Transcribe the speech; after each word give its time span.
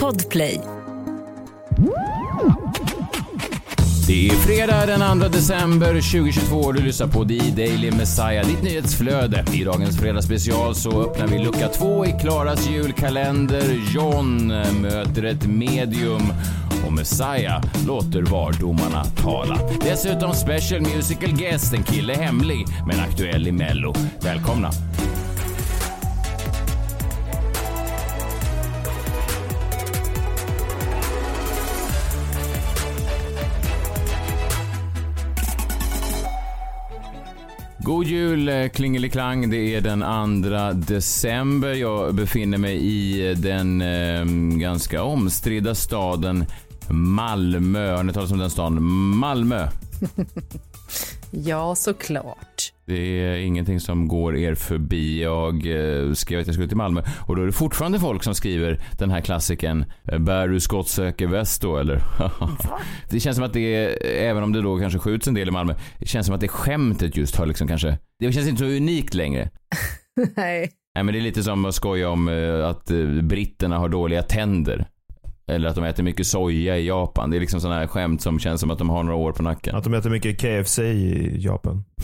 Podplay. 0.00 0.60
Det 4.06 4.28
är 4.28 4.30
fredag 4.30 4.86
den 4.86 5.20
2 5.20 5.28
december 5.28 5.86
2022 5.86 6.56
och 6.56 6.74
du 6.74 6.82
lyssnar 6.82 7.06
på 7.06 7.24
The 7.24 7.38
Daily 7.38 7.90
Messiah, 7.90 8.46
ditt 8.46 8.62
nyhetsflöde. 8.62 9.44
I 9.52 9.64
dagens 9.64 10.00
fredagsspecial 10.00 10.74
så 10.74 11.02
öppnar 11.02 11.26
vi 11.26 11.38
lucka 11.38 11.68
två 11.68 12.06
i 12.06 12.12
Klaras 12.20 12.68
julkalender. 12.68 13.80
John 13.94 14.46
möter 14.80 15.24
ett 15.24 15.46
medium 15.46 16.32
och 16.86 16.92
Messiah 16.92 17.64
låter 17.86 18.22
vardomarna 18.22 19.04
tala. 19.04 19.58
Dessutom 19.80 20.34
special 20.34 20.80
musical 20.80 21.30
guest, 21.30 21.74
en 21.74 21.82
kille 21.82 22.14
hemlig 22.14 22.66
men 22.86 23.00
aktuell 23.00 23.48
i 23.48 23.52
Mello. 23.52 23.94
Välkomna! 24.20 24.70
God 37.84 38.06
jul 38.06 38.48
eh, 38.48 38.68
klingeliklang. 38.68 39.50
Det 39.50 39.74
är 39.74 39.80
den 39.80 40.00
2 40.42 40.72
december. 40.94 41.72
Jag 41.72 42.14
befinner 42.14 42.58
mig 42.58 42.76
i 42.76 43.30
eh, 43.30 43.36
den 43.36 43.80
eh, 43.80 44.24
ganska 44.58 45.02
omstridda 45.02 45.74
staden 45.74 46.44
Malmö. 46.88 47.96
Har 47.96 48.02
ni 48.02 48.12
talat 48.12 48.32
om 48.32 48.38
den 48.38 48.50
staden? 48.50 48.82
Malmö. 49.16 49.68
Ja, 51.36 51.74
såklart. 51.74 52.72
Det 52.86 53.20
är 53.20 53.36
ingenting 53.36 53.80
som 53.80 54.08
går 54.08 54.36
er 54.36 54.54
förbi. 54.54 55.22
Jag 55.22 55.54
eh, 55.54 56.12
skrev 56.12 56.40
att 56.40 56.46
jag 56.46 56.54
skulle 56.54 56.68
till 56.68 56.76
Malmö 56.76 57.02
och 57.26 57.36
då 57.36 57.42
är 57.42 57.46
det 57.46 57.52
fortfarande 57.52 58.00
folk 58.00 58.22
som 58.22 58.34
skriver 58.34 58.80
den 58.98 59.10
här 59.10 59.20
klassiken 59.20 59.84
eh, 60.12 60.18
Bär 60.18 60.48
du 60.48 60.60
skottsöker 60.60 61.26
väst 61.26 61.62
då 61.62 61.76
eller? 61.76 62.02
det 63.10 63.20
känns 63.20 63.36
som 63.36 63.44
att 63.44 63.52
det 63.52 63.74
är, 63.74 64.06
även 64.06 64.42
om 64.42 64.52
det 64.52 64.62
då 64.62 64.78
kanske 64.78 64.98
skjuts 64.98 65.28
en 65.28 65.34
del 65.34 65.48
i 65.48 65.50
Malmö, 65.50 65.74
det 65.98 66.06
känns 66.06 66.26
som 66.26 66.34
att 66.34 66.40
det 66.40 66.48
skämtet 66.48 67.16
just 67.16 67.36
har 67.36 67.46
liksom 67.46 67.68
kanske, 67.68 67.98
det 68.18 68.32
känns 68.32 68.48
inte 68.48 68.58
så 68.58 68.64
unikt 68.64 69.14
längre. 69.14 69.50
Nej. 70.36 70.70
Nej 70.94 71.04
men 71.04 71.06
det 71.06 71.18
är 71.18 71.22
lite 71.22 71.42
som 71.42 71.64
att 71.64 71.74
skoja 71.74 72.10
om 72.10 72.28
eh, 72.28 72.68
att 72.68 72.90
britterna 73.22 73.78
har 73.78 73.88
dåliga 73.88 74.22
tänder. 74.22 74.86
Eller 75.46 75.68
att 75.68 75.74
de 75.74 75.84
äter 75.84 76.02
mycket 76.02 76.26
soja 76.26 76.78
i 76.78 76.86
Japan. 76.86 77.30
Det 77.30 77.36
är 77.36 77.40
liksom 77.40 77.60
sådana 77.60 77.80
här 77.80 77.86
skämt 77.86 78.22
som 78.22 78.38
känns 78.38 78.60
som 78.60 78.70
att 78.70 78.78
de 78.78 78.90
har 78.90 79.02
några 79.02 79.18
år 79.18 79.32
på 79.32 79.42
nacken. 79.42 79.76
Att 79.76 79.84
de 79.84 79.94
äter 79.94 80.10
mycket 80.10 80.40
KFC 80.40 80.78
i 80.78 81.36
Japan. 81.38 81.84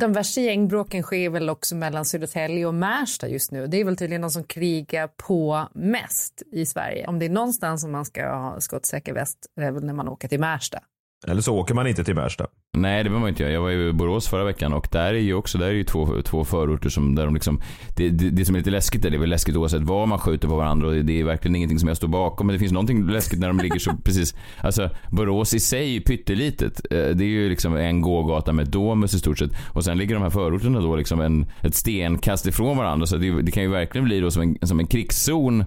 De 0.00 0.12
värsta 0.12 0.40
gängbråken 0.40 1.02
sker 1.02 1.30
väl 1.30 1.50
också 1.50 1.76
mellan 1.76 2.04
Södertälje 2.04 2.66
och 2.66 2.74
Märsta 2.74 3.28
just 3.28 3.52
nu. 3.52 3.66
Det 3.66 3.80
är 3.80 3.84
väl 3.84 3.96
tydligen 3.96 4.20
de 4.20 4.30
som 4.30 4.44
krigar 4.44 5.08
på 5.26 5.68
mest 5.74 6.42
i 6.52 6.66
Sverige. 6.66 7.06
Om 7.06 7.18
det 7.18 7.26
är 7.26 7.30
någonstans 7.30 7.80
som 7.80 7.92
man 7.92 8.04
ska 8.04 8.28
ha 8.28 8.60
skottsäker 8.60 9.14
väst, 9.14 9.38
det 9.56 9.62
är 9.62 9.72
väl 9.72 9.84
när 9.84 9.92
man 9.92 10.08
åker 10.08 10.28
till 10.28 10.40
Märsta. 10.40 10.78
Eller 11.26 11.42
så 11.42 11.56
åker 11.56 11.74
man 11.74 11.86
inte 11.86 12.04
till 12.04 12.14
Märsta. 12.14 12.46
Nej, 12.76 13.04
det 13.04 13.10
behöver 13.10 13.20
man 13.20 13.28
inte 13.28 13.42
göra. 13.42 13.52
Jag 13.52 13.60
var 13.60 13.70
i 13.70 13.92
Borås 13.92 14.28
förra 14.28 14.44
veckan 14.44 14.72
och 14.72 14.88
där 14.92 15.14
är 15.14 15.18
ju 15.18 15.34
också, 15.34 15.58
där 15.58 15.66
är 15.66 15.72
ju 15.72 15.84
två, 15.84 16.22
två 16.22 16.44
förorter 16.44 16.88
som, 16.88 17.14
där 17.14 17.24
de 17.24 17.34
liksom, 17.34 17.60
det, 17.96 18.10
det, 18.10 18.30
det 18.30 18.44
som 18.44 18.54
är 18.54 18.58
lite 18.58 18.70
läskigt 18.70 19.04
är, 19.04 19.10
det 19.10 19.16
är 19.16 19.18
väl 19.18 19.30
läskigt 19.30 19.56
oavsett 19.56 19.82
vad 19.82 20.08
man 20.08 20.18
skjuter 20.18 20.48
på 20.48 20.56
varandra 20.56 20.88
och 20.88 20.94
det 20.94 21.20
är 21.20 21.24
verkligen 21.24 21.56
ingenting 21.56 21.78
som 21.78 21.88
jag 21.88 21.96
står 21.96 22.08
bakom. 22.08 22.46
Men 22.46 22.54
det 22.54 22.60
finns 22.60 22.72
någonting 22.72 23.06
läskigt 23.06 23.38
när 23.38 23.48
de 23.48 23.58
ligger 23.58 23.78
så 23.78 23.90
precis, 24.04 24.34
alltså 24.60 24.90
Borås 25.10 25.54
i 25.54 25.60
sig 25.60 25.96
är 25.96 26.00
pyttelitet. 26.00 26.80
Eh, 26.90 26.96
det 26.98 27.24
är 27.24 27.28
ju 27.28 27.48
liksom 27.48 27.76
en 27.76 28.00
gågata 28.00 28.52
med 28.52 28.68
Domus 28.68 29.14
i 29.14 29.18
stort 29.18 29.38
sett 29.38 29.50
och 29.68 29.84
sen 29.84 29.98
ligger 29.98 30.14
de 30.14 30.22
här 30.22 30.30
förorterna 30.30 30.80
då 30.80 30.96
liksom 30.96 31.20
en, 31.20 31.46
ett 31.62 31.74
stenkast 31.74 32.46
ifrån 32.46 32.76
varandra 32.76 33.06
så 33.06 33.16
det, 33.16 33.42
det 33.42 33.50
kan 33.50 33.62
ju 33.62 33.68
verkligen 33.68 34.04
bli 34.04 34.20
då 34.20 34.30
som 34.30 34.42
en, 34.42 34.68
som 34.68 34.80
en 34.80 34.86
krigszon 34.86 35.64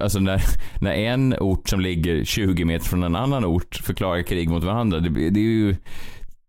Alltså 0.00 0.18
när, 0.18 0.40
när 0.80 0.92
en 0.92 1.34
ort 1.38 1.68
som 1.68 1.80
ligger 1.80 2.24
20 2.24 2.64
meter 2.64 2.86
från 2.86 3.02
en 3.02 3.16
annan 3.16 3.44
ort 3.44 3.76
förklarar 3.76 4.22
krig 4.22 4.48
mot 4.48 4.64
varandra. 4.64 5.00
Det, 5.00 5.30
det 5.30 5.40
är 5.40 5.44
ju 5.44 5.76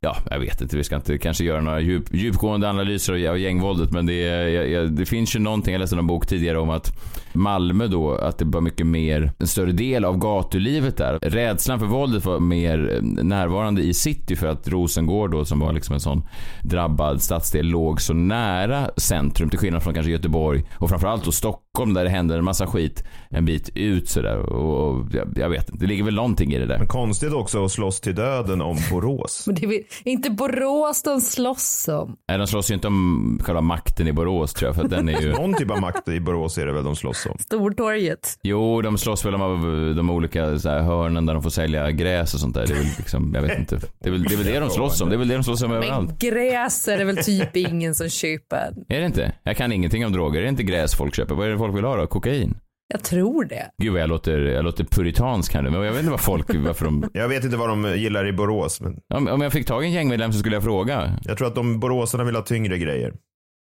Ja, 0.02 0.18
jag 0.30 0.40
vet 0.40 0.62
inte. 0.62 0.78
Vi 0.78 0.84
ska 0.84 0.96
inte 0.96 1.18
kanske 1.18 1.44
göra 1.44 1.62
några 1.62 1.80
djup, 1.80 2.04
djupgående 2.12 2.70
analyser 2.70 3.30
av 3.30 3.40
gängvåldet. 3.40 3.92
Men 3.92 4.06
det, 4.06 4.28
är, 4.28 4.86
det 4.86 5.06
finns 5.06 5.36
ju 5.36 5.40
någonting, 5.40 5.74
jag 5.74 5.80
läste 5.80 5.96
en 5.96 6.08
bok 6.08 6.28
tidigare 6.28 6.60
om 6.60 6.70
att 6.70 6.92
Malmö 7.34 7.88
då, 7.88 8.16
att 8.16 8.38
det 8.38 8.46
var 8.46 8.62
mycket 8.62 8.88
mer, 8.88 9.32
en 9.40 9.48
större 9.48 9.72
del 9.72 10.06
av 10.06 10.18
gatulivet 10.18 10.98
där. 10.98 11.20
Rädslan 11.22 11.80
för 11.80 11.86
våldet 11.86 12.26
var 12.26 12.40
mer 12.40 13.00
närvarande 13.24 13.82
i 13.82 13.94
city 13.94 14.36
för 14.36 14.48
att 14.48 14.68
Rosengård 14.68 15.32
då, 15.32 15.46
som 15.46 15.60
var 15.60 15.74
liksom 15.74 15.94
en 15.94 16.00
sån 16.00 16.24
drabbad 16.64 17.22
stadsdel, 17.22 17.66
låg 17.66 18.02
så 18.02 18.14
nära 18.14 18.92
centrum 18.98 19.50
till 19.50 19.60
skillnad 19.60 19.84
från 19.84 19.94
kanske 19.94 20.12
Göteborg 20.12 20.64
och 20.74 20.90
framförallt 20.90 21.26
då 21.26 21.32
Stockholm 21.32 21.94
där 21.94 22.04
det 22.04 22.10
händer 22.10 22.38
en 22.38 22.46
massa 22.46 22.68
skit 22.68 23.04
en 23.30 23.46
bit 23.46 23.70
ut 23.76 24.10
sådär. 24.10 24.38
Och 24.38 25.06
jag, 25.14 25.34
jag 25.36 25.50
vet 25.50 25.70
inte, 25.70 25.86
det 25.86 25.88
ligger 25.88 26.04
väl 26.04 26.16
någonting 26.16 26.54
i 26.54 26.60
det 26.60 26.66
där. 26.66 26.78
Men 26.78 26.88
konstigt 26.88 27.34
också 27.34 27.66
att 27.66 27.72
slåss 27.72 28.02
till 28.02 28.16
döden 28.16 28.62
om 28.62 28.78
Borås. 28.92 29.44
Men 29.48 29.56
det 29.56 29.66
är 29.66 29.68
inte 30.04 30.30
Borås 30.30 31.04
de 31.04 31.22
slåss 31.22 31.88
om. 31.88 32.16
Nej, 32.30 32.38
de 32.38 32.48
slåss 32.48 32.72
ju 32.72 32.74
inte 32.74 32.88
om 32.88 33.40
själva 33.44 33.62
makten 33.62 34.08
i 34.08 34.14
Borås 34.14 34.54
tror 34.54 34.68
jag. 34.70 34.76
För 34.76 34.88
den 34.88 35.10
är 35.10 35.22
ju... 35.22 35.34
Någon 35.40 35.54
typ 35.54 35.72
av 35.72 35.82
makt 35.82 36.08
i 36.08 36.20
Borås 36.20 36.58
är 36.58 36.66
det 36.66 36.74
väl 36.74 36.84
de 36.84 36.96
slåss 36.96 37.26
om? 37.26 37.38
Stortorget. 37.40 38.40
Jo, 38.44 38.82
de 38.82 38.98
slåss 38.98 39.26
väl 39.26 39.36
om 39.36 39.94
de 39.96 40.10
olika 40.10 40.60
så 40.60 40.70
här, 40.70 40.82
hörnen 40.82 41.26
där 41.26 41.34
de 41.34 41.44
får 41.44 41.50
sälja 41.50 41.92
gräs 41.92 42.34
och 42.34 42.40
sånt 42.40 42.56
där. 42.56 42.68
Det 42.68 42.74
är 42.74 42.78
väl 42.78 42.88
liksom, 42.98 43.32
jag 43.36 43.42
vet 43.42 43.60
inte. 43.60 43.80
Det 44.00 44.10
är 44.10 44.12
väl 44.12 44.24
det, 44.24 44.34
är 44.34 44.38
väl 44.38 44.46
det 44.46 44.60
de 44.60 44.70
slåss 44.70 45.02
om. 45.02 45.10
Det 45.10 45.16
är 45.16 45.18
väl 45.18 45.28
det 45.28 45.36
de 45.36 45.44
slåss 45.44 45.62
om 45.62 45.72
överallt. 45.72 46.10
Men 46.10 46.18
gräs 46.32 46.88
är 46.88 46.98
det 46.98 47.04
väl 47.04 47.18
typ 47.18 47.56
ingen 47.56 47.96
som 47.96 48.10
köper. 48.10 48.74
Är 48.88 49.00
det 49.00 49.06
inte? 49.06 49.34
Jag 49.44 49.58
kan 49.58 49.72
ingenting 49.72 50.06
om 50.06 50.12
droger. 50.12 50.40
Är 50.40 50.44
det 50.44 50.50
inte 50.50 50.64
gräs 50.64 50.96
folk 50.96 51.16
köper? 51.16 51.36
Vad 51.36 51.48
är 51.48 51.52
det 51.52 51.58
folk 51.58 51.78
vill 51.78 51.84
ha 51.84 51.96
då? 51.96 52.08
Kokain? 52.08 52.58
Jag 52.94 53.04
tror 53.04 53.46
det. 53.46 53.70
Gud 53.78 53.94
vad 53.94 54.02
jag 54.02 54.10
låter, 54.10 54.40
jag 54.40 54.66
låter 54.66 54.84
puritansk 54.84 55.54
här 55.54 55.62
nu, 55.62 55.70
men 55.70 55.82
jag 55.82 55.92
vet 55.92 56.00
inte 56.00 56.12
vad 56.12 56.22
folk, 56.22 56.56
varför 56.56 56.86
de... 56.86 57.10
Jag 57.14 57.28
vet 57.28 57.44
inte 57.44 57.58
vad 57.58 57.70
de 57.70 57.98
gillar 57.98 58.28
i 58.28 58.34
Borås, 58.34 58.82
men... 58.82 59.00
Om, 59.14 59.28
om 59.28 59.42
jag 59.42 59.52
fick 59.52 59.68
tag 59.68 59.84
i 59.84 59.88
en 59.88 59.94
gängmedlem 59.94 60.34
så 60.34 60.40
skulle 60.40 60.56
jag 60.56 60.64
fråga. 60.64 61.20
Jag 61.24 61.38
tror 61.38 61.48
att 61.48 61.56
de 61.56 61.80
boråsarna 61.80 62.24
vill 62.24 62.36
ha 62.36 62.44
tyngre 62.44 62.78
grejer. 62.78 63.14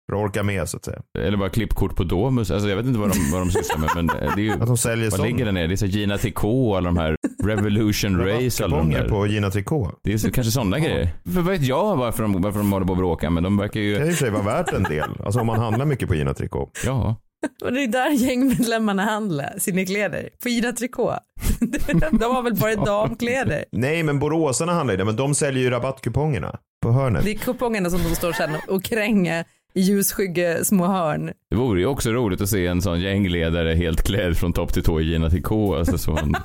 För 0.09 0.15
att 0.15 0.29
orka 0.29 0.43
med 0.43 0.69
så 0.69 0.77
att 0.77 0.85
säga. 0.85 1.01
Eller 1.19 1.37
bara 1.37 1.49
klippkort 1.49 1.95
på 1.95 2.03
Domus. 2.03 2.51
Alltså 2.51 2.69
jag 2.69 2.77
vet 2.77 2.85
inte 2.85 2.99
vad 2.99 3.09
de, 3.09 3.31
vad 3.31 3.41
de 3.41 3.51
sysslar 3.51 3.77
med. 3.77 3.89
Men 3.95 4.07
det 4.07 4.41
är 4.41 4.45
ju, 4.45 4.51
att 4.61 4.67
de 4.67 4.77
säljer 4.77 5.11
Vad 5.11 5.21
ligger 5.21 5.45
där 5.45 5.51
nere? 5.51 5.67
Det 5.67 5.73
är 5.73 5.75
så 5.75 5.85
Gina 5.85 6.17
Tricot 6.17 6.69
och 6.69 6.77
alla 6.77 6.89
de 6.89 6.97
här 6.97 7.15
Revolution 7.43 8.17
Race. 8.25 8.63
Alla 8.63 8.77
de 8.77 8.89
där. 8.91 9.09
på 9.09 9.27
Gina 9.27 9.49
Tricot. 9.49 9.99
Det 10.03 10.13
är 10.13 10.17
så, 10.17 10.31
kanske 10.31 10.51
sådana 10.51 10.79
ja. 10.79 10.85
grejer. 10.85 11.09
För 11.33 11.41
vet 11.41 11.61
jag 11.61 11.95
varför 11.95 12.23
de, 12.23 12.41
varför 12.41 12.59
de 12.59 12.73
håller 12.73 12.85
på 12.85 12.93
att 12.93 12.97
bråka. 12.97 13.29
Men 13.29 13.43
de 13.43 13.57
verkar 13.57 13.79
ju... 13.79 13.93
Det 13.93 13.99
kan 13.99 14.07
i 14.07 14.11
och 14.11 14.15
för 14.15 14.25
sig 14.25 14.31
vara 14.31 14.43
värt 14.43 14.73
en 14.73 14.83
del. 14.83 15.09
Alltså 15.25 15.39
om 15.39 15.47
man 15.47 15.59
handlar 15.59 15.85
mycket 15.85 16.07
på 16.07 16.15
Gina 16.15 16.33
Tricot. 16.33 16.71
Ja. 16.85 17.15
Och 17.63 17.73
det 17.73 17.83
är 17.83 17.87
där 17.87 18.09
gängmedlemmarna 18.11 19.03
handlar 19.03 19.59
sina 19.59 19.85
kläder. 19.85 20.29
På 20.43 20.49
Ida 20.49 20.71
Tricot. 20.71 21.13
De 22.11 22.35
har 22.35 22.41
väl 22.43 22.55
bara 22.55 22.75
damkläder? 22.75 23.65
Nej, 23.71 24.03
men 24.03 24.19
boråsarna 24.19 24.73
handlar 24.73 24.93
ju 24.93 24.97
det. 24.97 25.05
Men 25.05 25.15
de 25.15 25.35
säljer 25.35 25.63
ju 25.63 25.69
rabattkupongerna 25.69 26.59
på 26.81 26.91
hörnet. 26.91 27.23
Det 27.23 27.31
är 27.31 27.37
kupongerna 27.37 27.89
som 27.89 28.03
de 28.03 28.15
står 28.15 28.33
sen 28.33 28.49
och 28.67 28.83
kränger 28.83 29.45
i 29.73 29.81
ljusskygga 29.81 30.63
små 30.63 30.85
hörn. 30.85 31.31
Det 31.49 31.55
vore 31.55 31.79
ju 31.79 31.85
också 31.85 32.11
roligt 32.11 32.41
att 32.41 32.49
se 32.49 32.67
en 32.67 32.81
sån 32.81 33.01
gängledare 33.01 33.73
helt 33.73 34.03
klädd 34.03 34.37
från 34.37 34.53
topp 34.53 34.73
till 34.73 34.83
tå 34.83 35.01
i 35.01 35.03
Gina 35.03 35.29
Tricot. 35.29 35.77
Alltså 35.77 35.97
sån, 35.97 36.35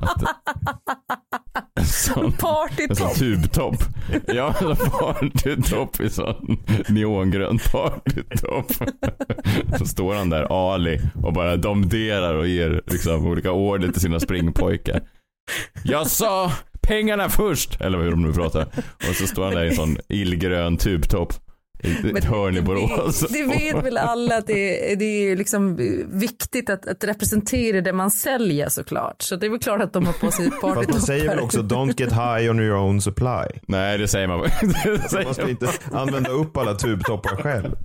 att, 0.00 0.22
en 1.80 1.84
sån, 1.84 2.32
partytopp. 2.32 2.90
En 2.90 2.96
sån 2.96 3.14
tubtopp. 3.14 3.76
Ja, 4.26 4.54
en 4.60 4.76
partytopp 4.76 6.00
i 6.00 6.10
sån 6.10 6.58
neongrön 6.88 7.58
partytopp. 7.72 8.72
Så 9.78 9.86
står 9.86 10.14
han 10.14 10.30
där, 10.30 10.72
Ali, 10.74 11.00
och 11.22 11.32
bara 11.32 11.56
domderar 11.56 12.34
och 12.34 12.48
ger 12.48 12.82
liksom 12.86 13.26
olika 13.26 13.52
order 13.52 13.92
till 13.92 14.00
sina 14.00 14.20
springpojkar. 14.20 15.00
Jag 15.84 16.06
sa 16.06 16.52
pengarna 16.82 17.28
först! 17.28 17.80
Eller 17.80 17.98
hur 17.98 18.10
de 18.10 18.22
nu 18.22 18.32
pratar. 18.32 18.66
Och 19.08 19.14
så 19.14 19.26
står 19.26 19.44
han 19.44 19.54
där 19.54 19.64
i 19.64 19.68
en 19.68 19.76
sån 19.76 19.96
illgrön 20.08 20.76
tubtopp. 20.76 21.32
Ett 22.16 22.24
hörn 22.24 22.56
i 22.56 22.62
Borås. 22.62 23.20
Det, 23.20 23.42
vet 23.42 23.84
väl 23.84 23.96
alla 23.96 24.36
att 24.36 24.46
det, 24.46 24.94
det 24.94 25.04
är 25.04 25.36
liksom 25.36 25.76
viktigt 26.20 26.70
att, 26.70 26.88
att, 26.88 27.04
representera 27.04 27.80
det 27.80 27.92
man 27.92 28.10
säljer 28.10 28.68
såklart. 28.68 29.22
Så 29.22 29.36
det 29.36 29.46
är 29.46 29.50
väl 29.50 29.58
klart 29.58 29.82
att 29.82 29.92
de 29.92 30.06
har 30.06 30.12
på 30.12 30.30
sig 30.30 30.50
partytoppar. 30.60 30.74
Fast 30.74 30.90
man 30.90 31.00
säger 31.00 31.28
väl 31.28 31.40
också 31.40 31.60
don't 31.60 32.00
get 32.00 32.12
high 32.12 32.50
on 32.50 32.60
your 32.60 32.76
own 32.76 33.00
supply. 33.00 33.60
Nej 33.68 33.98
det 33.98 34.08
säger 34.08 34.28
man 34.28 34.40
det 35.12 35.24
Man 35.24 35.34
ska 35.34 35.48
inte 35.48 35.68
använda 35.92 36.30
upp 36.30 36.56
alla 36.56 36.74
tubtoppar 36.74 37.36
själv. 37.36 37.76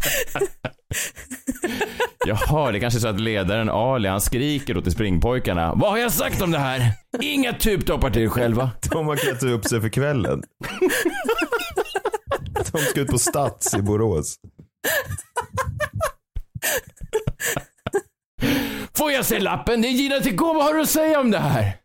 Jaha, 2.28 2.72
det 2.72 2.80
kanske 2.80 2.98
är 2.98 3.02
så 3.02 3.08
att 3.08 3.20
ledaren 3.20 3.70
Ali, 3.70 4.10
han 4.10 4.22
skriker 4.22 4.74
då 4.74 4.82
till 4.82 4.92
springpojkarna. 4.92 5.74
Vad 5.76 5.92
har 5.92 5.98
jag 5.98 6.12
sagt 6.12 6.42
om 6.42 6.52
det 6.52 6.60
här? 6.60 6.92
Inga 7.22 7.54
tubtoppar 7.54 8.10
till 8.10 8.22
er 8.22 8.28
själva. 8.28 8.72
De 8.92 9.08
har 9.08 9.16
klätt 9.16 9.44
upp 9.44 9.66
sig 9.66 9.82
för 9.82 9.90
kvällen. 9.90 10.44
De 12.72 12.78
ska 12.78 13.02
ut 13.02 13.08
på 13.08 13.20
Stats 13.20 13.74
i 13.74 13.82
Borås. 13.82 14.36
Får 18.94 19.12
jag 19.12 19.26
se 19.26 19.40
lappen? 19.40 19.82
Det 19.82 19.88
är 19.88 19.92
Gina 19.92 20.20
Tricot. 20.20 20.56
Vad 20.56 20.64
har 20.66 20.74
du 20.74 20.82
att 20.82 20.90
säga 20.90 21.20
om 21.20 21.32
det 21.32 21.40
här? 21.40 21.78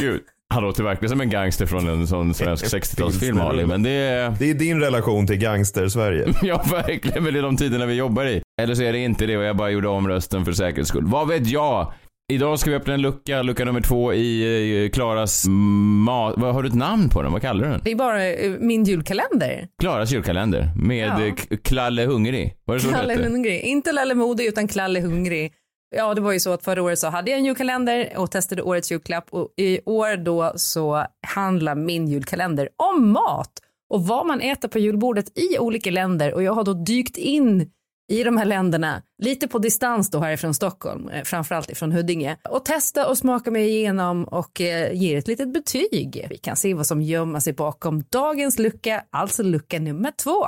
Gud. 0.00 0.22
Han 0.54 0.62
låter 0.62 0.82
verkligen 0.82 1.10
som 1.10 1.20
en 1.20 1.30
gangster 1.30 1.66
från 1.66 1.88
en 1.88 2.06
sån 2.06 2.34
svensk 2.34 2.64
60-talsfilm 2.64 3.40
Ali, 3.40 3.66
men 3.66 3.82
det 3.82 3.90
är... 3.90 4.30
Det 4.38 4.50
är 4.50 4.54
din 4.54 4.80
relation 4.80 5.26
till 5.26 5.36
gangster-Sverige. 5.36 6.26
ja, 6.42 6.64
verkligen. 6.70 7.24
Men 7.24 7.32
det 7.32 7.40
är 7.40 7.42
de 7.42 7.56
tiderna 7.56 7.86
vi 7.86 7.94
jobbar 7.94 8.24
i. 8.24 8.42
Eller 8.62 8.74
så 8.74 8.82
är 8.82 8.92
det 8.92 8.98
inte 8.98 9.26
det 9.26 9.36
och 9.36 9.44
jag 9.44 9.56
bara 9.56 9.70
gjorde 9.70 9.88
om 9.88 10.08
rösten 10.08 10.44
för 10.44 10.52
säkerhets 10.52 10.88
skull. 10.88 11.06
Vad 11.06 11.28
vet 11.28 11.46
jag? 11.46 11.92
Idag 12.32 12.58
ska 12.58 12.70
vi 12.70 12.76
öppna 12.76 12.94
en 12.94 13.02
lucka, 13.02 13.42
lucka 13.42 13.64
nummer 13.64 13.80
två 13.80 14.12
i 14.14 14.84
eh, 14.84 14.90
Klaras 14.90 15.44
mat... 15.48 16.34
Vad 16.36 16.54
har 16.54 16.62
du 16.62 16.68
ett 16.68 16.74
namn 16.74 17.08
på 17.08 17.22
den? 17.22 17.32
Vad 17.32 17.42
kallar 17.42 17.64
du 17.64 17.70
den? 17.70 17.80
Det 17.84 17.90
är 17.90 17.96
bara 17.96 18.26
eh, 18.28 18.50
min 18.60 18.84
julkalender. 18.84 19.68
Klaras 19.80 20.12
julkalender 20.12 20.70
med 20.76 21.08
Ja. 21.08 21.26
eh, 21.26 21.34
Klalle 21.62 22.04
Hungrig. 22.06 22.54
Var 22.64 22.74
det 22.74 22.80
så 22.80 22.88
Klalle 22.88 23.14
hungrig. 23.14 23.60
Inte 23.60 23.92
Lalle 23.92 24.14
modig 24.14 24.46
utan 24.46 24.68
Klalle 24.68 25.00
hungrig. 25.00 25.52
Ja, 25.96 26.14
det 26.14 26.20
var 26.20 26.32
ju 26.32 26.40
så 26.40 26.52
att 26.52 26.64
förra 26.64 26.82
året 26.82 26.98
så 26.98 27.08
hade 27.08 27.30
jag 27.30 27.38
en 27.38 27.44
julkalender 27.44 28.12
och 28.16 28.30
testade 28.30 28.62
årets 28.62 28.92
julklapp 28.92 29.26
och 29.30 29.48
i 29.56 29.80
år 29.86 30.16
då 30.16 30.52
så 30.56 31.04
handlar 31.26 31.74
min 31.74 32.08
julkalender 32.08 32.68
om 32.76 33.12
mat 33.12 33.52
och 33.94 34.06
vad 34.06 34.26
man 34.26 34.40
äter 34.40 34.68
på 34.68 34.78
julbordet 34.78 35.38
i 35.38 35.58
olika 35.58 35.90
länder 35.90 36.34
och 36.34 36.42
jag 36.42 36.52
har 36.52 36.64
då 36.64 36.72
dykt 36.72 37.16
in 37.16 37.70
i 38.08 38.22
de 38.22 38.36
här 38.36 38.44
länderna, 38.44 39.02
lite 39.22 39.48
på 39.48 39.58
distans 39.58 40.10
då 40.10 40.18
härifrån 40.18 40.54
Stockholm, 40.54 41.08
eh, 41.08 41.22
framförallt 41.22 41.70
ifrån 41.70 41.92
Huddinge, 41.92 42.36
och 42.48 42.64
testa 42.64 43.08
och 43.08 43.18
smaka 43.18 43.50
mig 43.50 43.68
igenom 43.68 44.24
och 44.24 44.60
eh, 44.60 44.92
ger 44.92 45.18
ett 45.18 45.28
litet 45.28 45.52
betyg. 45.52 46.26
Vi 46.30 46.36
kan 46.36 46.56
se 46.56 46.74
vad 46.74 46.86
som 46.86 47.02
gömmer 47.02 47.40
sig 47.40 47.52
bakom 47.52 48.02
dagens 48.02 48.58
lucka, 48.58 49.04
alltså 49.10 49.42
lucka 49.42 49.78
nummer 49.78 50.10
två. 50.10 50.46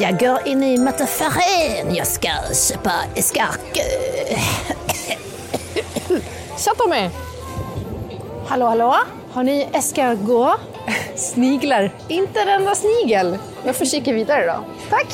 Jag 0.00 0.18
går 0.18 0.38
in 0.48 0.62
i 0.62 0.78
mataffären. 0.78 1.94
Jag 1.94 2.06
ska 2.06 2.28
köpa. 2.68 2.92
Sätt 6.56 6.78
dem 6.78 6.92
er! 6.92 7.10
Hallå, 8.46 8.66
hallå? 8.66 8.94
Har 9.30 9.42
ni 9.42 9.68
escargot? 9.72 10.60
Sniglar. 11.16 11.90
Inte 12.08 12.40
en 12.40 12.48
enda 12.48 12.74
snigel. 12.74 13.38
Jag 13.66 13.76
får 13.76 13.84
kika 13.84 14.12
vidare 14.12 14.46
då. 14.46 14.64
Tack! 14.90 15.06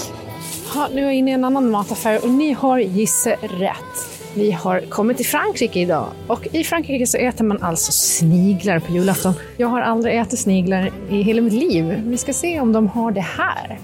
Ja, 0.75 0.89
nu 0.95 1.01
är 1.01 1.05
jag 1.05 1.15
inne 1.15 1.31
i 1.31 1.35
en 1.35 1.45
annan 1.45 1.71
mataffär 1.71 2.25
och 2.25 2.31
ni 2.31 2.53
har 2.53 2.79
gissat 2.79 3.35
rätt. 3.43 4.21
Vi 4.35 4.51
har 4.53 4.81
kommit 4.81 5.17
till 5.17 5.27
Frankrike 5.27 5.81
idag 5.81 6.07
och 6.27 6.47
i 6.53 6.65
Frankrike 6.65 7.07
så 7.07 7.17
äter 7.19 7.45
man 7.45 7.63
alltså 7.63 7.93
sniglar 7.93 8.79
på 8.79 8.93
julafton. 8.93 9.35
Jag 9.57 9.69
har 9.69 9.81
aldrig 9.81 10.19
ätit 10.19 10.39
sniglar 10.41 10.91
i 11.11 11.23
hela 11.23 11.43
mitt 11.43 11.53
liv. 11.53 12.03
Vi 12.05 12.17
ska 12.19 12.33
se 12.33 12.61
om 12.61 12.73
de 12.73 12.89
har 12.89 13.11
det 13.13 13.21
här. 13.21 13.79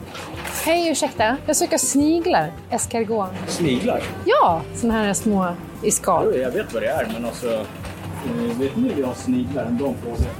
Hej, 0.64 0.88
ursäkta. 0.90 1.36
Jag 1.46 1.56
söker 1.56 1.78
sniglar. 1.78 2.52
Escargot. 2.70 3.28
Sniglar? 3.48 4.02
Ja, 4.24 4.60
såna 4.74 4.94
här 4.94 5.12
små 5.14 5.48
i 5.82 5.90
skal. 5.90 6.38
Jag 6.38 6.50
vet 6.50 6.74
vad 6.74 6.82
det 6.82 6.88
är, 6.88 7.06
men 7.12 7.24
alltså... 7.24 7.48
eh, 7.50 8.58
Vet 8.58 8.76
ni 8.76 9.02
vad 9.02 9.16
sniglar? 9.16 9.64
En 9.64 9.78
dam 9.78 9.94
frågar. 10.02 10.32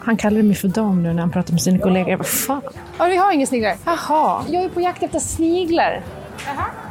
Han 0.00 0.16
kallade 0.16 0.42
mig 0.42 0.56
för 0.56 0.68
dam 0.68 1.02
nu 1.02 1.12
när 1.12 1.20
han 1.20 1.30
pratade 1.30 1.52
med 1.52 1.62
sina 1.62 1.78
kollegor. 1.78 2.16
Bara, 2.16 2.24
fan. 2.24 2.62
Ja, 2.98 3.04
vi 3.04 3.16
har 3.16 3.32
inga 3.32 3.46
sniglar. 3.46 3.76
Jaha, 3.84 4.44
jag 4.48 4.62
är 4.62 4.68
på 4.68 4.80
jakt 4.80 5.02
efter 5.02 5.18
sniglar. 5.18 6.02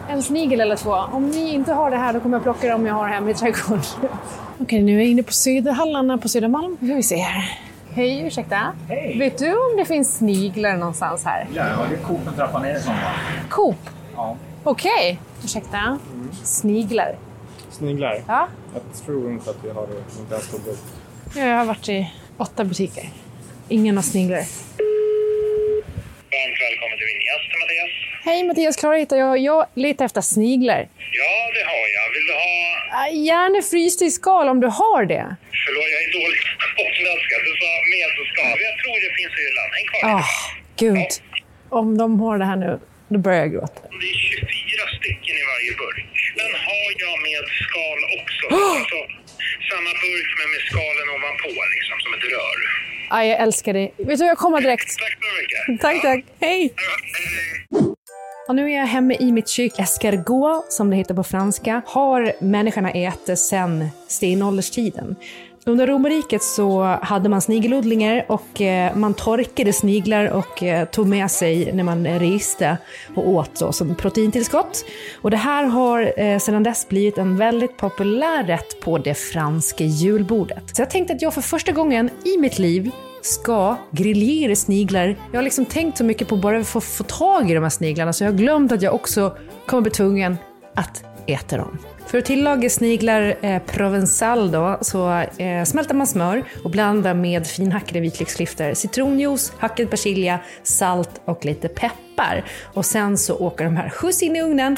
En 0.10 0.24
snigel 0.24 0.62
eller 0.62 0.76
två. 0.76 0.92
Om 0.94 1.30
ni 1.30 1.54
inte 1.54 1.74
har 1.74 1.92
det 1.92 1.98
här 1.98 2.14
då 2.14 2.20
kommer 2.20 2.38
jag 2.38 2.44
plocka 2.44 2.70
dem 2.70 2.86
jag 2.86 2.94
har 2.94 3.08
hemma 3.08 3.30
i 3.30 3.34
trädgården. 3.34 3.84
Okej, 4.60 4.82
nu 4.84 4.96
är 4.96 5.00
jag 5.00 5.08
inne 5.08 5.24
på 5.24 5.34
Söderhallarna 5.34 6.18
på 6.18 6.30
Södermalm. 6.30 6.78
Nu 6.80 6.88
ska 6.88 6.96
vi 6.96 7.04
se 7.04 7.16
här. 7.16 7.60
Hej, 7.94 8.22
ursäkta. 8.28 8.60
Hej. 8.90 9.16
Vet 9.20 9.38
du 9.38 9.52
om 9.54 9.78
det 9.78 9.86
finns 9.86 10.18
sniglar 10.18 10.78
någonstans 10.78 11.26
här? 11.26 11.48
Ja, 11.54 11.64
det 11.90 11.96
är 11.96 12.00
Coop 12.00 12.28
en 12.28 12.34
trappa 12.34 12.60
ner 12.60 12.80
som 12.80 12.94
va? 12.94 13.12
Coop? 13.50 13.90
Ja. 14.16 14.36
Okej. 14.64 15.20
Ursäkta. 15.44 16.00
Sniglar. 16.44 17.16
Sniglar? 17.72 18.22
Ja. 18.28 18.48
Jag 18.74 19.06
tror 19.06 19.32
inte 19.32 19.50
att 19.50 19.58
vi 19.64 19.70
har 19.70 19.88
det. 19.88 20.20
Inte 20.22 20.34
ens 20.34 20.54
upp. 20.54 20.78
Ja, 21.36 21.42
Jag 21.42 21.58
har 21.58 21.66
varit 21.66 21.90
i 21.90 22.12
åtta 22.38 22.64
butiker. 22.64 23.04
Ingen 23.70 23.96
har 23.96 24.04
sniglar. 24.04 24.38
Varmt 26.36 26.58
välkommen 26.66 26.98
till 26.98 27.08
Vinjas, 27.12 27.42
Mattias. 27.62 27.92
Hej, 28.26 28.44
Mattias 28.44 28.76
Klara 28.78 28.98
heter 28.98 29.18
jag. 29.18 29.38
Jag 29.38 29.66
letar 29.76 30.06
efter 30.06 30.22
sniglar. 30.22 30.82
Ja, 31.20 31.34
det 31.56 31.64
har 31.72 31.86
jag. 31.98 32.06
Vill 32.16 32.26
du 32.30 32.34
ha... 32.34 32.52
Ah, 33.00 33.08
Gärna 33.30 33.62
frysta 33.72 34.06
i 34.06 34.12
skal 34.12 34.50
om 34.50 34.60
du 34.60 34.68
har 34.68 35.06
det. 35.06 35.36
Förlåt, 35.66 35.88
jag 35.96 36.02
är 36.08 36.12
dålig 36.20 36.40
på 36.78 36.84
flaska. 37.00 37.36
Du 37.48 37.52
sa 37.62 37.70
medelskav. 37.96 38.54
Jag 38.68 38.76
tror 38.82 38.96
det 39.06 39.12
finns 39.20 39.34
i 39.40 39.42
hyllan. 39.48 39.70
Häng 39.78 39.88
kvar. 39.92 40.04
Ah, 40.20 40.28
gud. 40.84 41.12
Om 41.80 41.98
de 41.98 42.20
har 42.24 42.38
det 42.42 42.46
här 42.52 42.56
nu, 42.66 42.80
då 43.14 43.18
börjar 43.26 43.40
jag 43.40 43.52
gråta. 43.54 43.82
Det 44.02 44.08
är 44.14 44.20
24 44.36 44.98
stycken 44.98 45.36
i 45.42 45.44
varje 45.52 45.72
burk. 45.84 46.08
Den 46.42 46.52
har 46.68 46.88
jag 47.06 47.16
med 47.28 47.44
skal 47.64 48.00
också. 48.20 48.46
Alltså, 48.78 49.00
samma 49.72 49.92
burk 50.06 50.30
men 50.40 50.48
med 50.54 50.62
skalen 50.70 51.08
ovanpå, 51.16 51.50
liksom 51.76 51.96
som 52.04 52.12
ett 52.16 52.26
rör. 52.36 52.58
Ah, 53.14 53.24
jag 53.32 53.38
älskar 53.46 53.74
dig. 53.74 53.94
Vet 53.98 54.20
du, 54.20 54.26
jag 54.26 54.38
kommer 54.38 54.62
direkt. 54.62 54.90
Tack 55.04 55.18
så 55.22 55.32
mycket. 55.42 55.82
Tack, 55.86 56.02
tack. 56.02 56.26
Hej! 56.40 56.74
Ja, 56.76 56.94
hej, 57.18 57.30
hej. 57.38 57.96
Och 58.48 58.56
nu 58.56 58.72
är 58.72 58.78
jag 58.78 58.86
hemma 58.86 59.14
i 59.14 59.32
mitt 59.32 59.50
kök. 59.50 59.80
Escargot, 59.80 60.74
som 60.74 60.90
det 60.90 60.96
heter 60.96 61.14
på 61.14 61.24
franska, 61.24 61.82
har 61.86 62.34
människorna 62.40 62.92
ätit 62.92 63.40
sedan 63.40 63.90
stenålderstiden. 64.08 65.16
Under 65.66 65.88
romarriket 65.88 66.44
så 66.44 66.84
hade 66.84 67.30
man 67.30 67.42
snigelodlingar 67.42 68.26
och 68.28 68.62
eh, 68.62 68.96
man 68.96 69.14
torkade 69.14 69.74
sniglar 69.74 70.26
och 70.26 70.64
eh, 70.64 70.88
tog 70.88 71.08
med 71.08 71.32
sig 71.32 71.74
när 71.74 71.84
man 71.84 72.08
reste 72.08 72.78
och 73.16 73.30
åt 73.30 73.60
då, 73.60 73.72
som 73.72 73.96
proteintillskott. 73.96 74.86
Och 75.22 75.32
det 75.32 75.38
här 75.38 75.64
har 75.64 76.20
eh, 76.20 76.40
sedan 76.40 76.64
dess 76.64 76.88
blivit 76.90 77.18
en 77.18 77.38
väldigt 77.38 77.78
populär 77.78 78.44
rätt 78.44 78.82
på 78.82 78.98
det 78.98 79.14
franska 79.14 79.84
julbordet. 79.84 80.76
Så 80.76 80.82
jag 80.82 80.90
tänkte 80.90 81.14
att 81.14 81.22
jag 81.22 81.34
för 81.34 81.42
första 81.42 81.72
gången 81.72 82.10
i 82.26 82.38
mitt 82.38 82.60
liv 82.60 82.92
ska 83.22 83.76
griljera 83.92 84.56
sniglar. 84.56 85.16
Jag 85.32 85.38
har 85.38 85.44
liksom 85.44 85.66
tänkt 85.66 85.98
så 85.98 86.04
mycket 86.04 86.28
på 86.28 86.36
att 86.36 86.42
bara 86.42 86.64
få, 86.64 86.82
få 86.82 87.04
tag 87.04 87.52
i 87.52 87.54
de 87.54 87.64
här 87.64 87.70
sniglarna 87.70 88.14
så 88.14 88.24
jag 88.24 88.32
har 88.32 88.38
glömt 88.38 88.72
att 88.72 88.82
jag 88.82 88.96
också 88.96 89.38
kommer 89.66 89.82
bli 89.82 89.92
tvungen 89.92 90.38
att 90.76 91.11
äter 91.28 91.58
dem. 91.58 91.78
För 92.08 92.18
att 92.18 92.26
tillaga 92.26 92.70
sniglar 92.70 93.36
eh, 93.42 93.62
provençal 93.62 94.52
då, 94.52 94.78
så 94.82 95.12
eh, 95.38 95.64
smälter 95.64 95.96
man 95.96 96.08
smör 96.08 96.44
och 96.64 96.72
blandar 96.72 97.14
med 97.14 97.48
finhackade 97.48 98.00
vitlöksklyftor, 98.00 98.74
citronjuice, 98.74 99.54
hackad 99.58 99.90
persilja, 99.90 100.40
salt 100.64 101.22
och 101.26 101.46
lite 101.46 101.68
peppar. 101.68 102.46
Och 102.74 102.86
sen 102.86 103.18
så 103.18 103.38
åker 103.38 103.66
de 103.66 103.78
här 103.78 103.90
skjuts 103.90 104.24
in 104.24 104.36
i 104.36 104.42
ugnen 104.42 104.78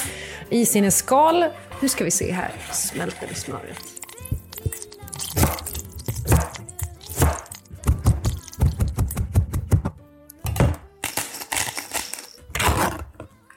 i 0.50 0.66
sina 0.66 0.90
skal. 0.90 1.44
Nu 1.80 1.88
ska 1.88 2.04
vi 2.04 2.10
se 2.10 2.32
här, 2.32 2.52
smälter 2.72 3.26
vi 3.28 3.34
smöret. 3.34 3.78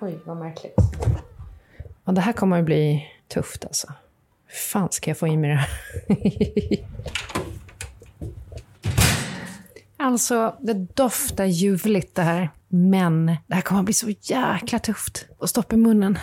Oj, 0.01 0.19
vad 0.25 0.38
märkligt. 0.38 0.87
Ja, 2.07 2.13
det 2.13 2.21
här 2.21 2.33
kommer 2.33 2.59
att 2.59 2.65
bli 2.65 3.07
tufft 3.27 3.65
alltså. 3.65 3.88
Hur 4.46 4.55
fan 4.55 4.91
ska 4.91 5.10
jag 5.10 5.17
få 5.17 5.27
i 5.27 5.38
mig 5.38 5.50
det 5.50 5.55
här? 5.55 5.70
alltså, 10.08 10.55
det 10.60 10.74
doftar 10.74 11.46
ljuvligt 11.46 12.15
det 12.15 12.22
här. 12.22 12.50
Men 12.67 13.25
det 13.25 13.55
här 13.55 13.62
kommer 13.62 13.79
att 13.79 13.86
bli 13.86 13.93
så 13.93 14.10
jäkla 14.22 14.79
tufft 14.79 15.25
att 15.39 15.50
stoppa 15.50 15.75
i 15.75 15.79
munnen. 15.79 16.20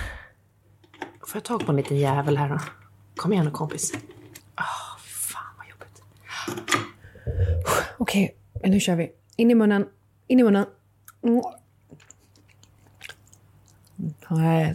Får 1.27 1.37
jag 1.37 1.45
tag 1.45 1.67
på 1.67 1.73
en 1.73 1.77
liten 1.77 1.97
jävel 1.97 2.37
här 2.37 2.49
då? 2.49 2.59
Kom 3.17 3.33
igen 3.33 3.45
nu 3.45 3.51
kompis. 3.51 3.93
Ah, 4.55 4.99
fan 4.99 5.55
vad 5.59 5.67
jobbigt. 5.69 6.03
Okej, 7.99 8.37
men 8.63 8.71
nu 8.71 8.81
kör 8.81 8.97
vi. 8.97 9.13
In 9.37 9.51
i 9.51 9.55
munnen. 9.55 9.87
In 10.27 10.41
i 10.41 10.43
munnen. 10.43 10.67
Mm. 11.25 11.43
Nej. 14.31 14.75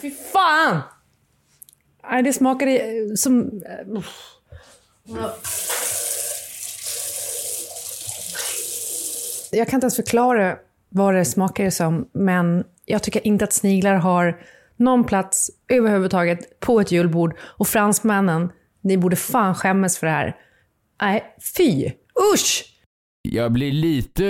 Fy 0.00 0.10
fan! 0.10 0.80
Nej, 2.10 2.22
det 2.22 2.32
smakade 2.32 2.80
som... 3.16 3.62
Jag 9.52 9.68
kan 9.68 9.76
inte 9.76 9.84
ens 9.84 9.96
förklara 9.96 10.56
vad 10.88 11.14
det 11.14 11.24
smakar 11.24 11.70
som, 11.70 12.08
men 12.12 12.64
jag 12.84 13.02
tycker 13.02 13.26
inte 13.26 13.44
att 13.44 13.52
sniglar 13.52 13.94
har 13.94 14.40
någon 14.76 15.04
plats 15.04 15.50
överhuvudtaget 15.68 16.60
på 16.60 16.80
ett 16.80 16.92
julbord. 16.92 17.38
Och 17.40 17.68
fransmännen, 17.68 18.52
ni 18.80 18.96
borde 18.96 19.16
fan 19.16 19.54
skämmas 19.54 19.98
för 19.98 20.06
det 20.06 20.12
här. 20.12 20.36
Nej, 21.02 21.36
fy! 21.56 21.90
Usch! 22.34 22.75
Jag 23.32 23.52
blir 23.52 23.72
lite 23.72 24.26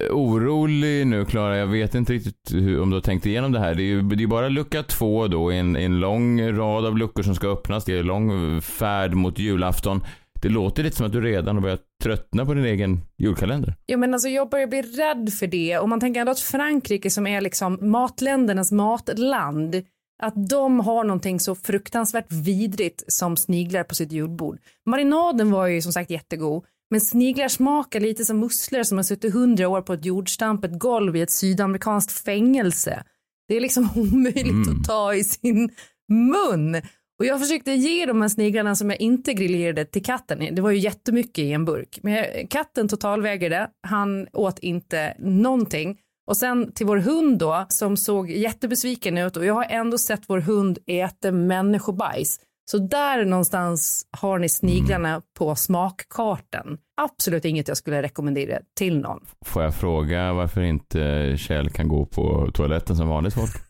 eh, 0.00 0.06
orolig 0.10 1.06
nu 1.06 1.24
Klara. 1.24 1.56
Jag 1.56 1.66
vet 1.66 1.94
inte 1.94 2.12
riktigt 2.12 2.52
hur, 2.52 2.80
om 2.80 2.90
du 2.90 2.96
har 2.96 3.00
tänkt 3.00 3.26
igenom 3.26 3.52
det 3.52 3.58
här. 3.58 3.74
Det 3.74 3.82
är 3.82 3.84
ju 3.84 4.02
det 4.02 4.22
är 4.22 4.26
bara 4.26 4.48
lucka 4.48 4.82
två 4.82 5.28
då 5.28 5.52
i 5.52 5.58
en, 5.58 5.76
en 5.76 6.00
lång 6.00 6.52
rad 6.52 6.86
av 6.86 6.98
luckor 6.98 7.22
som 7.22 7.34
ska 7.34 7.48
öppnas. 7.48 7.84
Det 7.84 7.92
är 7.92 8.00
en 8.00 8.06
lång 8.06 8.60
färd 8.62 9.14
mot 9.14 9.38
julafton. 9.38 10.00
Det 10.42 10.48
låter 10.48 10.82
lite 10.82 10.96
som 10.96 11.06
att 11.06 11.12
du 11.12 11.20
redan 11.20 11.56
har 11.56 11.62
börjat 11.62 11.82
tröttna 12.02 12.46
på 12.46 12.54
din 12.54 12.64
egen 12.64 13.00
julkalender. 13.18 13.74
Ja, 13.86 13.96
men 13.96 14.14
alltså 14.14 14.28
jag 14.28 14.50
börjar 14.50 14.66
bli 14.66 14.82
rädd 14.82 15.32
för 15.32 15.46
det. 15.46 15.78
Och 15.78 15.88
man 15.88 16.00
tänker 16.00 16.20
ändå 16.20 16.32
att 16.32 16.40
Frankrike 16.40 17.10
som 17.10 17.26
är 17.26 17.40
liksom 17.40 17.78
matländernas 17.80 18.72
matland, 18.72 19.82
att 20.22 20.48
de 20.48 20.80
har 20.80 21.04
någonting 21.04 21.40
så 21.40 21.54
fruktansvärt 21.54 22.32
vidrigt 22.32 23.04
som 23.06 23.36
sniglar 23.36 23.84
på 23.84 23.94
sitt 23.94 24.12
julbord. 24.12 24.58
Marinaden 24.86 25.50
var 25.50 25.66
ju 25.66 25.82
som 25.82 25.92
sagt 25.92 26.10
jättegod, 26.10 26.64
men 26.90 27.00
sniglar 27.00 27.48
smakar 27.48 28.00
lite 28.00 28.24
som 28.24 28.40
musslor 28.40 28.82
som 28.82 28.98
har 28.98 29.02
suttit 29.02 29.32
hundra 29.32 29.68
år 29.68 29.82
på 29.82 29.92
ett 29.92 30.04
jordstampet 30.04 30.78
golv 30.78 31.16
i 31.16 31.20
ett 31.20 31.30
sydamerikanskt 31.30 32.24
fängelse. 32.24 33.02
Det 33.48 33.56
är 33.56 33.60
liksom 33.60 33.88
omöjligt 33.96 34.68
att 34.68 34.84
ta 34.88 35.14
i 35.14 35.24
sin 35.24 35.70
mun. 36.08 36.82
Och 37.18 37.26
jag 37.26 37.40
försökte 37.40 37.72
ge 37.72 38.06
de 38.06 38.20
här 38.20 38.28
sniglarna 38.28 38.76
som 38.76 38.90
jag 38.90 39.00
inte 39.00 39.34
grillerade 39.34 39.84
till 39.84 40.04
katten. 40.04 40.54
Det 40.54 40.62
var 40.62 40.70
ju 40.70 40.78
jättemycket 40.78 41.38
i 41.38 41.52
en 41.52 41.64
burk. 41.64 41.98
Men 42.02 42.46
katten 42.48 42.88
totalvägrade. 42.88 43.70
Han 43.86 44.26
åt 44.32 44.58
inte 44.58 45.14
någonting. 45.18 45.98
Och 46.26 46.36
sen 46.36 46.72
till 46.72 46.86
vår 46.86 46.96
hund 46.96 47.38
då 47.38 47.66
som 47.68 47.96
såg 47.96 48.30
jättebesviken 48.30 49.18
ut 49.18 49.36
och 49.36 49.44
jag 49.44 49.54
har 49.54 49.64
ändå 49.64 49.98
sett 49.98 50.22
vår 50.26 50.40
hund 50.40 50.78
äta 50.86 51.32
människobajs. 51.32 52.40
Så 52.70 52.78
där 52.78 53.24
någonstans 53.24 54.06
har 54.10 54.38
ni 54.38 54.48
sniglarna 54.48 55.22
på 55.38 55.54
smakkartan. 55.54 56.78
Absolut 57.00 57.44
inget 57.44 57.68
jag 57.68 57.76
skulle 57.76 58.02
rekommendera 58.02 58.58
till 58.78 59.00
någon. 59.00 59.20
Får 59.46 59.62
jag 59.62 59.74
fråga 59.74 60.32
varför 60.32 60.60
inte 60.60 61.34
Kjell 61.38 61.70
kan 61.70 61.88
gå 61.88 62.06
på 62.06 62.50
toaletten 62.54 62.96
som 62.96 63.08
vanligt 63.08 63.34
folk? 63.34 63.50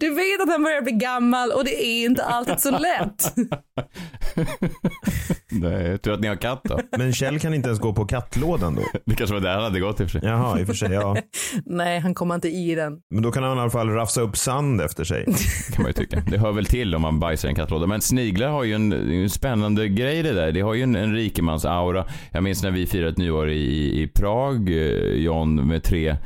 Du 0.00 0.14
vet 0.14 0.40
att 0.40 0.48
han 0.48 0.62
börjar 0.62 0.82
bli 0.82 0.92
gammal 0.92 1.50
och 1.50 1.64
det 1.64 1.86
är 1.86 2.04
inte 2.04 2.24
alltid 2.24 2.60
så 2.60 2.70
lätt. 2.70 3.34
Nej, 5.60 5.98
tur 5.98 6.12
att 6.12 6.20
ni 6.20 6.28
har 6.28 6.36
katt 6.36 6.60
då. 6.64 6.80
Men 6.98 7.12
Kjell 7.12 7.40
kan 7.40 7.54
inte 7.54 7.68
ens 7.68 7.80
gå 7.80 7.92
på 7.92 8.04
kattlådan 8.04 8.74
då? 8.74 8.82
Det 9.04 9.14
kanske 9.14 9.34
var 9.34 9.40
där 9.40 9.54
han 9.54 9.62
hade 9.62 9.80
gått 9.80 10.00
i 10.00 10.04
och 10.04 10.10
för 10.10 10.20
sig. 10.20 10.28
Jaha, 10.28 10.60
i 10.60 10.62
och 10.62 10.66
för 10.66 10.74
sig, 10.74 10.92
ja. 10.92 11.16
Nej, 11.66 11.98
han 11.98 12.14
kommer 12.14 12.34
inte 12.34 12.48
i 12.48 12.74
den. 12.74 12.98
Men 13.10 13.22
då 13.22 13.32
kan 13.32 13.42
han 13.42 13.58
i 13.58 13.60
alla 13.60 13.70
fall 13.70 13.90
rafsa 13.90 14.20
upp 14.20 14.36
sand 14.36 14.80
efter 14.80 15.04
sig. 15.04 15.24
kan 15.72 15.82
man 15.82 15.86
ju 15.86 15.92
tycka. 15.92 16.22
Det 16.30 16.38
hör 16.38 16.52
väl 16.52 16.66
till 16.66 16.94
om 16.94 17.02
man 17.02 17.20
bajsar 17.20 17.48
i 17.48 17.50
en 17.50 17.56
kattlåda. 17.56 17.86
Men 17.86 18.00
sniglar 18.00 18.48
har 18.48 18.64
ju 18.64 18.74
en, 18.74 18.90
det 18.90 19.22
en 19.22 19.30
spännande 19.30 19.88
grej 19.88 20.22
det 20.22 20.32
där. 20.32 20.52
Det 20.52 20.60
har 20.60 20.74
ju 20.74 20.82
en, 20.82 20.96
en 20.96 21.14
rikemans-aura. 21.14 22.04
Jag 22.32 22.42
minns 22.42 22.62
när 22.62 22.70
vi 22.70 22.86
firade 22.86 23.10
ett 23.10 23.18
nyår 23.18 23.50
i, 23.50 24.02
i 24.02 24.08
Prag, 24.08 24.70
eh, 24.70 25.14
John, 25.14 25.68
med 25.68 25.82
tre 25.82 26.16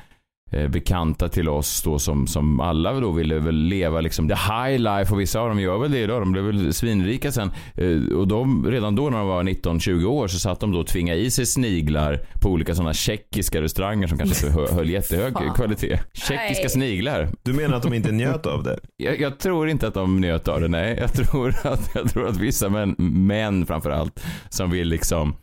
eh, 0.51 0.69
bekanta 0.69 1.29
till 1.29 1.49
oss 1.49 1.83
då 1.83 1.99
som, 1.99 2.27
som 2.27 2.61
alla 2.61 2.93
då 3.01 3.11
ville 3.11 3.39
väl 3.39 3.55
leva 3.57 4.01
liksom 4.01 4.29
the 4.29 4.35
high 4.35 4.79
life 4.79 5.15
och 5.15 5.21
vissa 5.21 5.41
av 5.41 5.49
dem 5.49 5.61
gör 5.61 5.79
väl 5.79 5.91
det 5.91 5.99
idag. 5.99 6.23
De 6.23 6.33
blev 6.33 6.45
väl 6.45 6.73
svinrika 6.75 7.33
sen. 7.33 7.51
Eh, 7.75 8.17
Och 8.17 8.29
de, 8.29 8.67
redan 8.71 8.95
då 8.97 9.11
när 9.11 9.19
de 9.19 9.27
var 9.29 9.43
19-20 9.43 10.05
år 10.05 10.29
så 10.29 10.39
satt 10.39 10.61
de 10.61 10.73
då 10.73 10.79
och 10.81 10.87
tvingade 10.87 11.21
i 11.21 11.31
sig 11.31 11.47
sniglar 11.47 12.21
på 12.41 12.51
olika 12.51 12.75
sådana 12.75 12.93
tjeckiska 12.93 13.63
restauranger 13.63 14.07
som 14.07 14.19
kanske 14.19 14.47
inte 14.47 14.75
höll 14.75 14.91
jättehög 14.91 15.35
kvalitet. 15.55 15.99
Tjeckiska 16.13 16.63
Nej. 16.63 16.71
sniglar. 16.71 17.29
Du 17.43 17.53
menar 17.53 17.77
att 17.77 17.83
de 17.83 17.95
inte 17.95 18.13
njöt 18.13 18.47
av 18.47 18.63
det? 18.63 18.79
Jag, 18.97 19.21
jag 19.21 19.39
tror 19.39 19.69
inte 19.69 19.89
att 19.89 19.95
de 19.95 20.21
njöt 20.21 20.49
av 20.49 20.61
det, 20.61 20.69
nej. 20.69 20.97
Jag 21.01 21.13
tror 21.13 21.55
att, 21.63 21.91
jag 21.95 22.11
tror 22.11 22.29
att 22.29 22.37
vissa 22.37 22.69
män, 22.69 22.95
män 22.99 23.67
framför 23.67 23.91
allt, 23.91 24.25
som 24.49 24.71
vill 24.71 24.89
liksom 24.89 25.35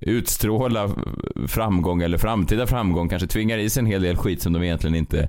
utstråla 0.00 0.90
framgång 1.48 2.02
eller 2.02 2.18
framtida 2.18 2.66
framgång 2.66 3.08
kanske 3.08 3.28
tvingar 3.28 3.58
i 3.58 3.70
sig 3.70 3.80
en 3.80 3.86
hel 3.86 4.02
del 4.02 4.16
skit 4.16 4.42
som 4.42 4.52
de 4.52 4.62
egentligen 4.62 4.96
inte 4.96 5.28